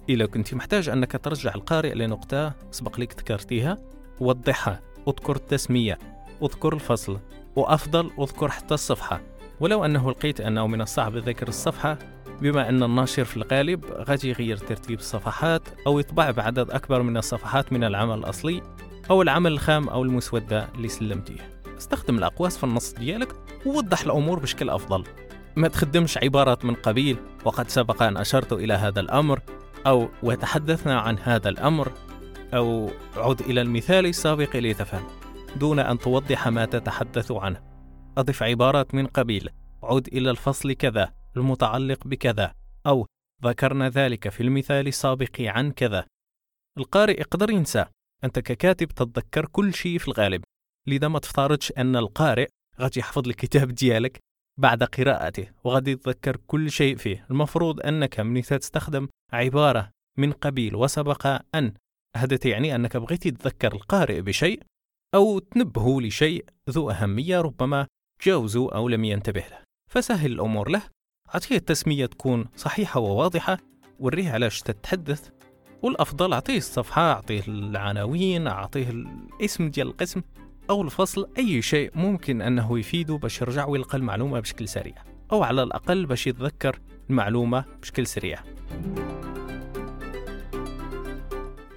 إذا 0.10 0.26
كنت 0.26 0.54
محتاج 0.54 0.90
أنك 0.90 1.12
ترجع 1.12 1.56
القارئ 1.56 1.94
لنقطة 1.94 2.54
سبق 2.72 3.00
لك 3.00 3.20
ذكرتيها 3.20 3.78
وضحها 4.20 4.82
أذكر 5.08 5.36
التسمية 5.36 6.00
أذكر 6.44 6.74
الفصل 6.74 7.20
وأفضل 7.56 8.12
أذكر 8.20 8.50
حتى 8.50 8.74
الصفحة. 8.74 9.22
ولو 9.62 9.86
أنه 9.86 10.12
لقيت 10.12 10.42
أنه 10.42 10.68
من 10.68 10.82
الصعب 10.82 11.18
ذكر 11.18 11.48
الصفحة 11.48 11.98
بما 12.42 12.70
أن 12.70 12.84
الناشر 12.84 13.24
في 13.24 13.38
الغالب 13.38 13.86
غادي 13.86 14.30
يغير 14.30 14.58
ترتيب 14.58 15.00
الصفحات 15.00 15.62
أو 15.88 16.00
يطبع 16.00 16.32
بعدد 16.32 16.72
أكبر 16.72 17.02
من 17.02 17.18
الصفحات 17.18 17.74
من 17.74 17.84
العمل 17.84 18.18
الأصلي 18.18 18.62
أو 19.10 19.22
العمل 19.22 19.52
الخام 19.52 19.90
أو 19.90 20.04
المسودة 20.04 20.68
اللي 20.76 20.88
سلمتيه. 20.88 21.50
استخدم 21.78 22.18
الأقواس 22.18 22.58
في 22.58 22.64
النص 22.64 22.94
ديالك 22.94 23.36
ووضح 23.66 24.02
الأمور 24.02 24.40
بشكل 24.40 24.70
أفضل. 24.70 25.04
ما 25.56 25.68
تخدمش 25.68 26.18
عبارات 26.18 26.66
من 26.66 26.76
قبيل 26.76 27.18
وقد 27.46 27.70
سبق 27.70 28.04
أن 28.04 28.18
أشرت 28.18 28.54
إلى 28.54 28.74
هذا 28.74 29.00
الأمر 29.00 29.40
أو 29.88 30.10
وتحدثنا 30.24 31.00
عن 31.00 31.20
هذا 31.20 31.50
الأمر 31.50 31.92
أو 32.54 32.90
عد 33.18 33.42
إلى 33.42 33.62
المثال 33.62 34.06
السابق 34.06 34.56
لتفهم 34.56 35.04
دون 35.56 35.80
أن 35.80 36.00
توضح 36.00 36.48
ما 36.48 36.66
تتحدث 36.66 37.32
عنه. 37.32 37.71
أضف 38.18 38.44
عبارات 38.44 38.96
من 38.96 39.08
قبيل. 39.08 39.50
عد 39.84 40.08
إلى 40.08 40.32
الفصل 40.32 40.74
كذا 40.74 41.14
المتعلق 41.38 42.08
بكذا 42.08 42.54
أو 42.88 43.06
ذكرنا 43.44 43.90
ذلك 43.90 44.30
في 44.30 44.44
المثال 44.44 44.88
السابق 44.88 45.42
عن 45.42 45.72
كذا. 45.72 46.06
القارئ 46.78 47.20
يقدر 47.20 47.50
ينسى. 47.50 47.86
أنت 48.24 48.40
ككاتب 48.40 48.88
تتذكر 48.88 49.46
كل 49.46 49.74
شيء 49.74 49.98
في 49.98 50.08
الغالب. 50.08 50.44
لذا 50.88 51.08
ما 51.08 51.20
تفترضش 51.20 51.72
أن 51.78 51.96
القارئ 51.96 52.48
غادي 52.82 53.00
يحفظ 53.00 53.28
الكتاب 53.28 53.68
ديالك 53.68 54.20
بعد 54.60 54.84
قراءته 54.84 55.48
وغادي 55.64 55.92
يتذكر 55.92 56.38
كل 56.48 56.72
شيء 56.72 56.96
فيه. 56.96 57.26
المفروض 57.32 57.86
أنك 57.86 58.20
من 58.20 58.42
تستخدم 58.42 59.08
عبارة 59.34 59.90
من 60.18 60.32
قبيل 60.32 60.76
وسبق 60.76 61.42
أن 61.56 61.74
هذا 62.18 62.40
يعني 62.46 62.76
أنك 62.76 62.98
بغيتي 62.98 63.32
تذكر 63.32 63.74
القارئ 63.74 64.22
بشيء 64.22 64.64
أو 65.16 65.40
تنبهه 65.40 66.02
لشيء 66.02 66.46
ذو 66.70 66.90
أهمية 66.90 67.42
ربما 67.42 67.88
جاوزوا 68.24 68.76
أو 68.76 68.90
لم 68.90 69.04
ينتبه 69.04 69.40
له. 69.40 69.58
فسهل 69.92 70.32
الأمور 70.32 70.70
له. 70.70 70.82
أعطيه 71.34 71.56
التسمية 71.56 72.06
تكون 72.06 72.46
صحيحة 72.56 73.00
وواضحة. 73.00 73.58
وريه 74.00 74.32
علاش 74.32 74.62
تتحدث. 74.62 75.30
والأفضل 75.82 76.34
أعطيه 76.34 76.58
الصفحة 76.58 77.12
أعطيه 77.12 77.44
العناوين 77.48 78.48
أعطيه 78.48 78.90
الاسم 78.90 79.70
ديال 79.70 79.88
القسم 79.88 80.22
أو 80.70 80.82
الفصل 80.82 81.30
أي 81.38 81.62
شيء 81.62 81.92
ممكن 81.96 82.42
أنه 82.42 82.80
يفيده 82.80 83.18
باش 83.18 83.42
يرجع 83.42 83.66
ويلقى 83.66 83.98
المعلومة 83.98 84.40
بشكل 84.40 84.68
سريع. 84.68 84.96
أو 85.32 85.44
على 85.44 85.64
الأقل 85.64 86.06
باش 86.06 86.28
يتذكر 86.28 86.80
المعلومة 87.10 87.66
بشكل 87.82 88.08
سريع. 88.08 88.40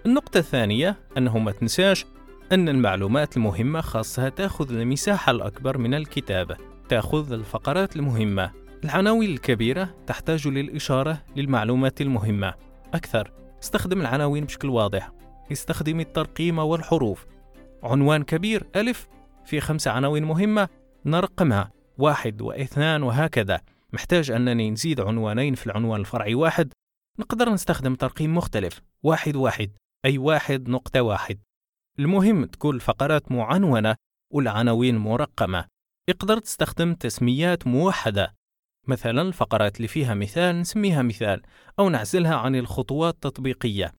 النقطة 0.07 0.39
الثانية 0.39 0.97
أنه 1.19 1.39
ما 1.39 1.53
تنساش 1.53 2.07
أن 2.55 2.69
المعلومات 2.69 3.37
المهمة 3.37 3.81
خاصها 3.81 4.29
تأخذ 4.29 4.73
المساحة 4.73 5.31
الأكبر 5.31 5.79
من 5.79 5.95
الكتابة 5.95 6.57
تأخذ 6.89 7.33
الفقرات 7.33 7.97
المهمة. 7.97 8.51
العناوين 8.85 9.31
الكبيرة 9.31 9.95
تحتاج 10.07 10.49
للإشارة 10.49 11.23
للمعلومات 11.37 12.01
المهمة. 12.01 12.55
أكثر 12.95 13.33
استخدم 13.63 14.01
العناوين 14.01 14.45
بشكل 14.45 14.69
واضح. 14.69 15.13
استخدم 15.53 16.01
الترقيم 16.01 16.59
والحروف. 16.59 17.27
عنوان 17.83 18.23
كبير 18.23 18.67
ألف. 18.77 19.09
في 19.45 19.61
خمسة 19.61 19.91
عناوين 19.91 20.25
مهمة 20.25 20.69
نرقمها. 21.05 21.71
واحد 21.99 22.43
واثنان 22.43 23.03
وهكذا. 23.03 23.61
محتاج 23.93 24.31
أنني 24.31 24.71
نزيد 24.71 25.01
عنوانين 25.01 25.55
في 25.55 25.67
العنوان 25.67 26.01
الفرعي 26.01 26.35
واحد. 26.35 26.73
نقدر 27.19 27.51
نستخدم 27.51 27.95
ترقيم 27.95 28.35
مختلف. 28.35 28.81
واحد 29.03 29.37
واحد. 29.37 29.71
أي 30.05 30.19
واحد 30.19 30.69
نقطة 30.69 31.03
واحد. 31.03 31.39
المهم 31.99 32.45
تكون 32.45 32.75
الفقرات 32.75 33.33
معنونة 33.33 33.97
والعناوين 34.33 34.97
مرقمة. 34.97 35.65
يقدر 36.09 36.39
تستخدم 36.39 36.95
تسميات 36.95 37.67
موحدة. 37.67 38.35
مثلا 38.89 39.23
الفقرات 39.23 39.77
اللي 39.77 39.89
فيها 39.89 40.15
مثال 40.15 40.61
نسميها 40.61 41.03
مثال 41.03 41.43
أو 41.79 41.89
نعزلها 41.89 42.35
عن 42.35 42.57
الخطوات 42.57 43.15
التطبيقية. 43.15 43.93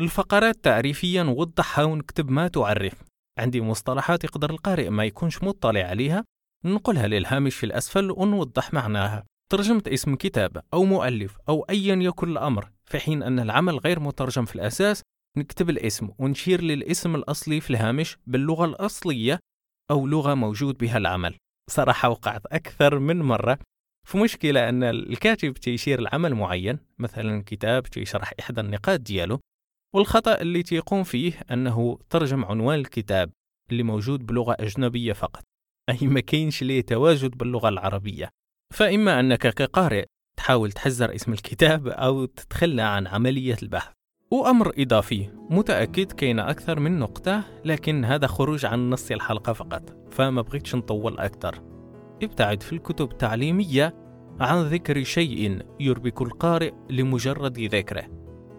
الفقرات 0.00 0.56
تعريفيا 0.64 1.22
نوضحها 1.22 1.84
ونكتب 1.84 2.30
ما 2.30 2.48
تعرف. 2.48 3.04
عندي 3.38 3.60
مصطلحات 3.60 4.24
يقدر 4.24 4.50
القارئ 4.50 4.90
ما 4.90 5.04
يكونش 5.04 5.42
مطلع 5.42 5.80
عليها. 5.80 6.24
ننقلها 6.64 7.06
للهامش 7.06 7.54
في 7.54 7.66
الأسفل 7.66 8.10
ونوضح 8.10 8.74
معناها. 8.74 9.24
ترجمة 9.50 9.82
اسم 9.88 10.14
كتاب 10.14 10.62
أو 10.74 10.84
مؤلف 10.84 11.38
أو 11.48 11.66
أيا 11.70 11.94
يكن 11.94 12.28
الأمر 12.28 12.70
في 12.84 12.98
حين 12.98 13.22
أن 13.22 13.38
العمل 13.38 13.78
غير 13.78 14.00
مترجم 14.00 14.44
في 14.44 14.56
الأساس 14.56 15.02
نكتب 15.38 15.70
الاسم 15.70 16.08
ونشير 16.18 16.60
للاسم 16.62 17.14
الأصلي 17.14 17.60
في 17.60 17.70
الهامش 17.70 18.16
باللغة 18.26 18.64
الأصلية 18.64 19.38
أو 19.90 20.06
لغة 20.06 20.34
موجود 20.34 20.78
بها 20.78 20.98
العمل. 20.98 21.36
صراحة 21.70 22.08
وقعت 22.08 22.46
أكثر 22.46 22.98
من 22.98 23.22
مرة. 23.22 23.58
في 24.06 24.18
مشكلة 24.18 24.68
أن 24.68 24.82
الكاتب 24.82 25.54
تيشير 25.54 25.98
العمل 25.98 26.34
معين 26.34 26.78
مثلا 26.98 27.42
كتاب 27.46 27.82
تيشرح 27.82 28.32
إحدى 28.40 28.60
النقاط 28.60 29.00
ديالو 29.00 29.40
والخطأ 29.94 30.40
اللي 30.40 30.62
تيقوم 30.62 31.04
فيه 31.04 31.32
أنه 31.50 31.98
ترجم 32.10 32.44
عنوان 32.44 32.78
الكتاب 32.78 33.30
اللي 33.70 33.82
موجود 33.82 34.26
بلغة 34.26 34.56
أجنبية 34.60 35.12
فقط. 35.12 35.42
أي 35.90 36.06
ما 36.06 36.20
كاينش 36.20 36.62
ليه 36.62 36.80
تواجد 36.80 37.30
باللغة 37.30 37.68
العربية. 37.68 38.28
فإما 38.74 39.20
أنك 39.20 39.54
كقارئ 39.54 40.04
تحاول 40.38 40.72
تحزر 40.72 41.14
اسم 41.14 41.32
الكتاب 41.32 41.88
أو 41.88 42.24
تتخلى 42.24 42.82
عن 42.82 43.06
عملية 43.06 43.56
البحث. 43.62 43.95
وأمر 44.30 44.72
إضافي 44.78 45.28
متأكد 45.50 46.12
كاين 46.12 46.38
أكثر 46.38 46.80
من 46.80 46.98
نقطة 46.98 47.42
لكن 47.64 48.04
هذا 48.04 48.26
خروج 48.26 48.66
عن 48.66 48.90
نص 48.90 49.10
الحلقة 49.10 49.52
فقط 49.52 49.96
فما 50.10 50.42
بغيتش 50.42 50.74
نطول 50.74 51.18
أكثر. 51.18 51.62
ابتعد 52.22 52.62
في 52.62 52.72
الكتب 52.72 53.10
التعليمية 53.10 53.94
عن 54.40 54.62
ذكر 54.62 55.02
شيء 55.02 55.62
يربك 55.80 56.22
القارئ 56.22 56.72
لمجرد 56.90 57.58
ذكره. 57.58 58.04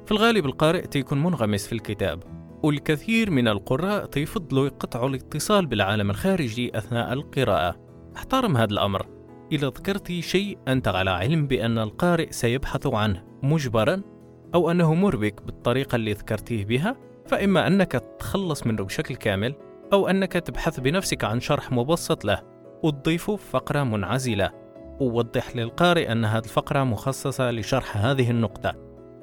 في 0.06 0.12
الغالب 0.12 0.46
القارئ 0.46 0.88
تيكون 0.88 1.24
منغمس 1.24 1.68
في 1.68 1.74
الكتاب 1.74 2.24
والكثير 2.64 3.32
من 3.32 3.48
القراء 3.48 4.06
تيفضلوا 4.06 4.66
يقطعوا 4.66 5.10
الاتصال 5.10 5.66
بالعالم 5.66 6.10
الخارجي 6.10 6.78
أثناء 6.78 7.14
القراءة. 7.14 7.76
احترم 8.16 8.58
هذا 8.58 8.72
الأمر. 8.72 9.06
إذا 9.52 9.68
ذكرت 9.68 10.12
شيء 10.12 10.58
أنت 10.68 10.88
على 10.88 11.10
علم 11.10 11.48
بأن 11.48 11.78
القارئ 11.78 12.32
سيبحث 12.32 12.88
عنه 12.88 13.24
مجبرا. 13.44 14.17
أو 14.56 14.72
أنه 14.72 14.94
مربك 14.94 15.42
بالطريقة 15.42 15.96
اللي 15.96 16.14
ذكرتيه 16.14 16.66
بها 16.66 16.96
فإما 17.26 17.68
أنك 17.68 17.92
تتخلص 17.92 18.68
منه 18.68 18.84
بشكل 18.84 19.16
كامل 19.16 19.56
أو 19.94 20.08
أنك 20.08 20.34
تبحث 20.34 20.80
بنفسك 20.80 21.24
عن 21.24 21.40
شرح 21.40 21.72
مبسط 21.72 22.26
له 22.26 22.42
وتضيفه 22.84 23.36
في 23.36 23.46
فقرة 23.52 23.84
منعزلة. 23.84 24.52
ووضح 25.00 25.56
للقارئ 25.56 26.12
أن 26.12 26.26
هذه 26.26 26.44
الفقرة 26.44 26.84
مخصصة 26.84 27.52
لشرح 27.52 27.98
هذه 27.98 28.32
النقطة 28.32 28.76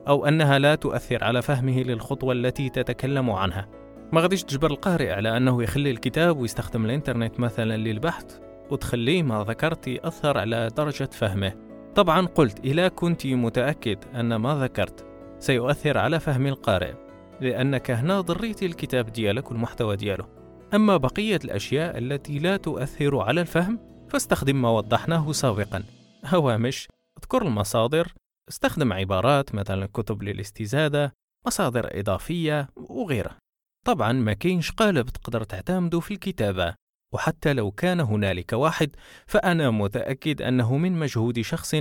أو 0.08 0.26
أنها 0.26 0.58
لا 0.58 0.74
تؤثر 0.74 1.24
على 1.24 1.42
فهمه 1.42 1.82
للخطوة 1.82 2.32
التي 2.32 2.68
تتكلم 2.68 3.30
عنها. 3.30 3.68
ما 4.12 4.20
غاديش 4.20 4.42
تجبر 4.42 4.70
القارئ 4.70 5.10
على 5.10 5.36
أنه 5.36 5.62
يخلي 5.62 5.90
الكتاب 5.90 6.38
ويستخدم 6.38 6.84
الإنترنت 6.84 7.40
مثلا 7.40 7.76
للبحث 7.76 8.38
وتخليه 8.70 9.22
ما 9.22 9.44
ذكرت 9.48 9.88
يأثر 9.88 10.38
على 10.38 10.70
درجة 10.76 11.08
فهمه. 11.12 11.52
طبعا 11.94 12.26
قلت 12.26 12.64
إذا 12.64 12.88
كنت 12.88 13.26
متأكد 13.26 13.98
أن 14.14 14.36
ما 14.36 14.54
ذكرت 14.54 15.13
سيؤثر 15.44 15.98
على 15.98 16.20
فهم 16.20 16.46
القارئ 16.46 16.94
لأنك 17.40 17.90
هنا 17.90 18.20
ضريت 18.20 18.62
الكتاب 18.62 19.12
ديالك 19.12 19.50
والمحتوى 19.50 19.96
دياله. 19.96 20.28
أما 20.74 20.96
بقية 20.96 21.40
الأشياء 21.44 21.98
التي 21.98 22.38
لا 22.38 22.56
تؤثر 22.56 23.18
على 23.18 23.40
الفهم 23.40 23.78
فاستخدم 24.08 24.62
ما 24.62 24.70
وضحناه 24.70 25.32
سابقا. 25.32 25.84
هوامش 26.24 26.88
اذكر 27.18 27.42
المصادر 27.42 28.12
استخدم 28.48 28.92
عبارات 28.92 29.54
مثلا 29.54 29.86
كتب 29.86 30.22
للاستزادة 30.22 31.12
مصادر 31.46 32.00
إضافية 32.00 32.68
وغيرها. 32.76 33.38
طبعا 33.86 34.12
ما 34.12 34.32
كاينش 34.32 34.70
قالب 34.70 35.06
تقدر 35.06 35.44
تعتمده 35.44 36.00
في 36.00 36.14
الكتابة. 36.14 36.74
وحتى 37.14 37.52
لو 37.52 37.70
كان 37.70 38.00
هنالك 38.00 38.52
واحد 38.52 38.96
فأنا 39.26 39.70
متأكد 39.70 40.42
أنه 40.42 40.76
من 40.76 40.92
مجهود 40.92 41.40
شخص 41.40 41.74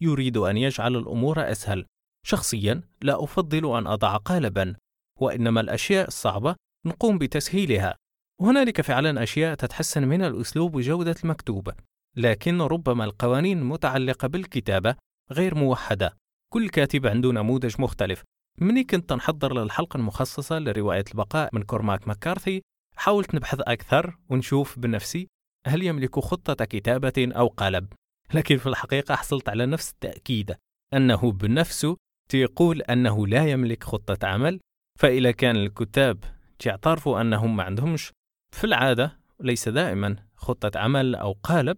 يريد 0.00 0.36
أن 0.36 0.56
يجعل 0.56 0.96
الأمور 0.96 1.50
أسهل. 1.50 1.86
شخصيا 2.28 2.82
لا 3.02 3.24
أفضل 3.24 3.76
أن 3.76 3.86
أضع 3.86 4.16
قالبا 4.16 4.74
وإنما 5.20 5.60
الأشياء 5.60 6.08
الصعبة 6.08 6.56
نقوم 6.86 7.18
بتسهيلها. 7.18 7.96
هنالك 8.40 8.80
فعلا 8.80 9.22
أشياء 9.22 9.54
تتحسن 9.54 10.08
من 10.08 10.22
الأسلوب 10.22 10.74
وجودة 10.74 11.14
المكتوب 11.24 11.70
لكن 12.16 12.62
ربما 12.62 13.04
القوانين 13.04 13.58
المتعلقة 13.58 14.28
بالكتابة 14.28 14.94
غير 15.32 15.54
موحدة. 15.54 16.16
كل 16.52 16.68
كاتب 16.68 17.06
عنده 17.06 17.32
نموذج 17.32 17.80
مختلف. 17.80 18.22
مني 18.60 18.84
كنت 18.84 19.12
نحضر 19.12 19.54
للحلقة 19.54 19.96
المخصصة 19.96 20.58
لرواية 20.58 21.04
البقاء 21.10 21.50
من 21.52 21.62
كورماك 21.62 22.08
مكارثي. 22.08 22.62
حاولت 22.96 23.34
نبحث 23.34 23.60
أكثر 23.60 24.18
ونشوف 24.28 24.78
بنفسي 24.78 25.28
هل 25.66 25.82
يملك 25.82 26.18
خطة 26.18 26.64
كتابة 26.64 27.12
أو 27.18 27.46
قالب 27.46 27.92
لكن 28.34 28.56
في 28.56 28.66
الحقيقة 28.66 29.14
حصلت 29.14 29.48
على 29.48 29.66
نفس 29.66 29.90
التأكيد 29.90 30.54
أنه 30.94 31.32
بنفسه 31.32 31.96
تيقول 32.28 32.82
أنه 32.82 33.26
لا 33.26 33.46
يملك 33.46 33.84
خطة 33.84 34.26
عمل 34.26 34.60
فإذا 34.98 35.30
كان 35.30 35.56
الكتاب 35.56 36.24
تعترفوا 36.58 37.20
أنهم 37.20 37.56
ما 37.56 37.62
عندهمش 37.62 38.12
في 38.50 38.64
العادة 38.64 39.18
ليس 39.40 39.68
دائما 39.68 40.16
خطة 40.36 40.78
عمل 40.78 41.14
أو 41.14 41.32
قالب 41.42 41.76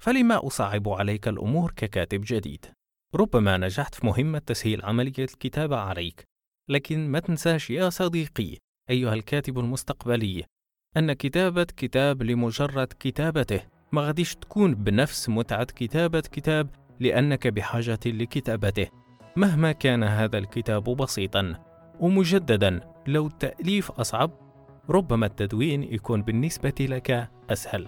فلما 0.00 0.46
أصعب 0.46 0.88
عليك 0.88 1.28
الأمور 1.28 1.72
ككاتب 1.76 2.20
جديد؟ 2.24 2.66
ربما 3.14 3.56
نجحت 3.56 3.94
في 3.94 4.06
مهمة 4.06 4.38
تسهيل 4.38 4.84
عملية 4.84 5.12
الكتابة 5.18 5.76
عليك 5.76 6.24
لكن 6.70 7.08
ما 7.08 7.18
تنساش 7.18 7.70
يا 7.70 7.90
صديقي 7.90 8.56
أيها 8.90 9.14
الكاتب 9.14 9.58
المستقبلي 9.58 10.44
أن 10.96 11.12
كتابة 11.12 11.64
كتاب 11.64 12.22
لمجرد 12.22 12.92
كتابته 13.00 13.60
ما 13.92 14.02
غاديش 14.02 14.34
تكون 14.34 14.74
بنفس 14.74 15.28
متعة 15.28 15.64
كتابة 15.64 16.20
كتاب 16.20 16.70
لأنك 17.00 17.46
بحاجة 17.46 17.98
لكتابته. 18.06 19.03
مهما 19.36 19.72
كان 19.72 20.04
هذا 20.04 20.38
الكتاب 20.38 20.84
بسيطا 20.84 21.54
ومجددا 22.00 22.80
لو 23.06 23.26
التأليف 23.26 23.90
أصعب 23.90 24.30
ربما 24.90 25.26
التدوين 25.26 25.82
يكون 25.82 26.22
بالنسبة 26.22 26.74
لك 26.80 27.28
أسهل. 27.50 27.86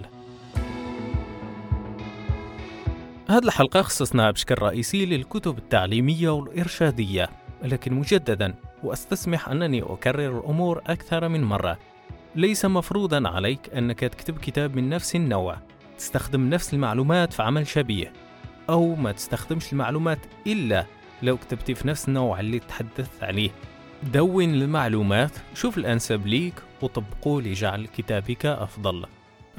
هذه 3.29 3.45
الحلقة 3.45 3.83
خصصناها 3.83 4.31
بشكل 4.31 4.55
رئيسي 4.63 5.07
للكتب 5.07 5.59
التعليمية 5.59 6.31
والإرشادية 6.31 7.29
لكن 7.63 7.95
مجددا 7.95 8.55
وأستسمح 8.83 9.49
أنني 9.49 9.83
أكرر 9.83 10.39
الأمور 10.39 10.83
أكثر 10.87 11.29
من 11.29 11.45
مرة. 11.45 11.79
ليس 12.35 12.65
مفروضا 12.65 13.29
عليك 13.29 13.75
أنك 13.75 14.01
تكتب 14.01 14.39
كتاب 14.39 14.77
من 14.77 14.89
نفس 14.89 15.17
النوع. 15.17 15.59
تستخدم 15.99 16.51
نفس 16.51 16.75
المعلومات 16.75 17.33
في 17.33 17.43
عمل 17.43 17.67
شبيه 17.67 18.13
أو 18.71 18.95
ما 18.95 19.13
تستخدمش 19.13 19.73
المعلومات 19.73 20.19
إلا 20.47 20.87
لو 21.23 21.37
كتبتي 21.37 21.75
في 21.75 21.89
نفس 21.89 22.09
النوع 22.09 22.41
اللي 22.41 22.59
تحدثت 22.59 23.23
عليه 23.23 23.51
دون 24.03 24.55
المعلومات 24.55 25.31
شوف 25.55 25.79
الأنسب 25.79 26.27
ليك 26.27 26.55
وطبقه 26.83 27.41
لجعل 27.41 27.87
كتابك 27.87 28.47
أفضل 28.47 29.07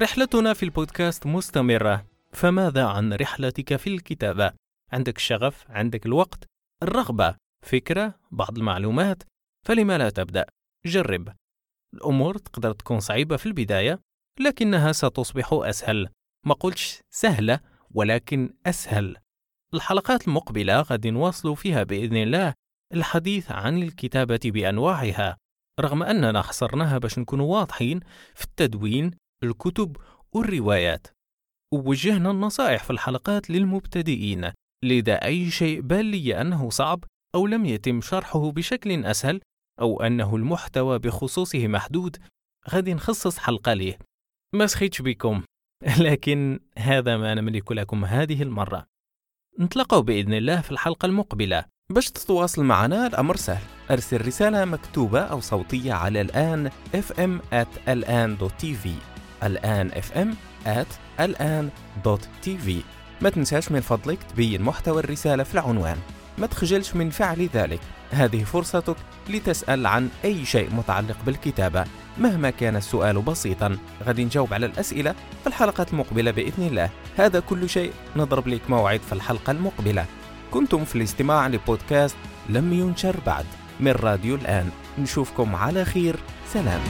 رحلتنا 0.02 0.54
في 0.54 0.64
البودكاست 0.64 1.26
مستمرة 1.28 2.06
فماذا 2.34 2.86
عن 2.86 3.14
رحلتك 3.14 3.76
في 3.76 3.88
الكتابة؟ 3.88 4.52
عندك 4.92 5.18
الشغف؟ 5.18 5.66
عندك 5.70 6.06
الوقت؟ 6.06 6.44
الرغبة؟ 6.84 7.36
فكرة؟ 7.66 8.14
بعض 8.32 8.58
المعلومات؟ 8.58 9.24
فلما 9.68 9.98
لا 9.98 10.10
تبدأ؟ 10.10 10.46
جرب 10.86 11.34
الأمور 11.94 12.38
تقدر 12.38 12.72
تكون 12.72 13.00
صعيبة 13.00 13.38
في 13.38 13.46
البداية 13.46 14.00
لكنها 14.40 14.92
ستصبح 14.92 15.50
أسهل 15.54 16.10
ما 16.46 16.54
قلتش 16.54 17.02
سهلة 17.10 17.60
ولكن 17.92 18.54
أسهل 18.66 19.18
الحلقات 19.74 20.28
المقبلة 20.28 20.82
غد 20.82 21.08
نواصل 21.08 21.56
فيها 21.56 21.84
بإذن 21.84 22.18
الله 22.18 22.54
الحديث 22.94 23.52
عن 23.52 23.84
الكتابة 23.84 24.40
بأنواعها 24.46 25.38
رغم 25.80 26.04
أننا 26.04 26.42
حصرناها 26.42 26.98
باش 26.98 27.20
نكون 27.20 27.40
واضحين 27.40 28.00
في 28.36 28.44
التدوين 28.44 29.12
الكتب 29.44 29.98
والروايات. 30.34 31.08
ووجهنا 31.74 32.32
النصائح 32.32 32.84
في 32.84 32.90
الحلقات 32.90 33.50
للمبتدئين 33.50 34.52
لذا 34.84 35.14
أي 35.14 35.52
شيء 35.52 35.82
بان 35.82 36.12
لي 36.12 36.42
أنه 36.42 36.70
صعب 36.70 37.04
أو 37.36 37.48
لم 37.48 37.66
يتم 37.66 38.02
شرحه 38.02 38.52
بشكل 38.52 39.06
أسهل 39.06 39.42
أو 39.82 40.02
أنه 40.02 40.36
المحتوى 40.36 41.00
بخصوصه 41.00 41.68
محدود 41.68 42.18
غادي 42.70 42.94
نخصص 42.94 43.38
حلقة 43.38 43.74
ليه. 43.74 43.98
ما 44.56 44.68
سخيتش 44.68 45.02
بكم 45.02 45.44
لكن 46.00 46.60
هذا 46.78 47.18
ما 47.18 47.34
نملك 47.34 47.72
لكم 47.72 48.06
هذه 48.06 48.44
المرة. 48.44 48.97
نتلقوا 49.60 50.00
بإذن 50.00 50.34
الله 50.34 50.62
في 50.62 50.72
الحلقة 50.72 51.06
المقبلة. 51.06 51.66
باش 51.90 52.12
تتواصل 52.12 52.64
معنا 52.64 53.08
الأمر 53.08 53.36
سهل. 53.36 53.64
أرسل 53.92 54.28
رسالة 54.28 54.66
مكتوبة 54.66 55.20
أو 55.20 55.40
صوتية 55.40 55.94
على 55.94 56.22
الآن 56.22 56.72
fm 56.94 57.54
at 57.54 57.90
الآن 57.90 58.38
الآن 59.44 59.92
fm 59.92 60.28
at 60.66 61.20
الآن 61.20 61.70
ما 63.22 63.30
تنساش 63.30 63.72
من 63.72 63.80
فضلك 63.80 64.24
تبين 64.24 64.62
محتوى 64.62 65.00
الرسالة 65.00 65.44
في 65.44 65.54
العنوان. 65.54 65.98
ما 66.38 66.48
تخجلش 66.48 66.96
من 66.96 67.10
فعل 67.10 67.50
ذلك. 67.54 67.80
هذه 68.12 68.44
فرصتك 68.44 68.96
لتسأل 69.30 69.88
عن 69.88 70.10
أي 70.26 70.46
شيء 70.46 70.70
متعلق 70.74 71.18
بالكتابة 71.26 71.86
مهما 72.18 72.50
كان 72.50 72.76
السؤال 72.76 73.22
بسيطا. 73.22 73.78
غادي 74.04 74.26
نجاوب 74.26 74.54
على 74.54 74.66
الأسئلة 74.66 75.16
في 75.42 75.48
الحلقات 75.48 75.94
المقبلة 75.94 76.32
بإذن 76.32 76.68
الله. 76.68 76.90
هذا 77.18 77.40
كل 77.40 77.70
شيء. 77.70 77.94
نضرب 78.16 78.48
لك 78.48 78.70
موعد 78.70 79.02
في 79.02 79.14
الحلقة 79.14 79.52
المقبلة. 79.52 80.06
كنتم 80.52 80.86
في 80.86 80.96
الاستماع 80.96 81.48
لبودكاست 81.48 82.18
لم 82.50 82.74
ينشر 82.74 83.16
بعد 83.26 83.46
من 83.80 83.92
راديو 83.92 84.36
الآن. 84.36 84.70
نشوفكم 85.00 85.56
على 85.56 85.86
خير. 85.86 86.16
سلام. 86.54 86.82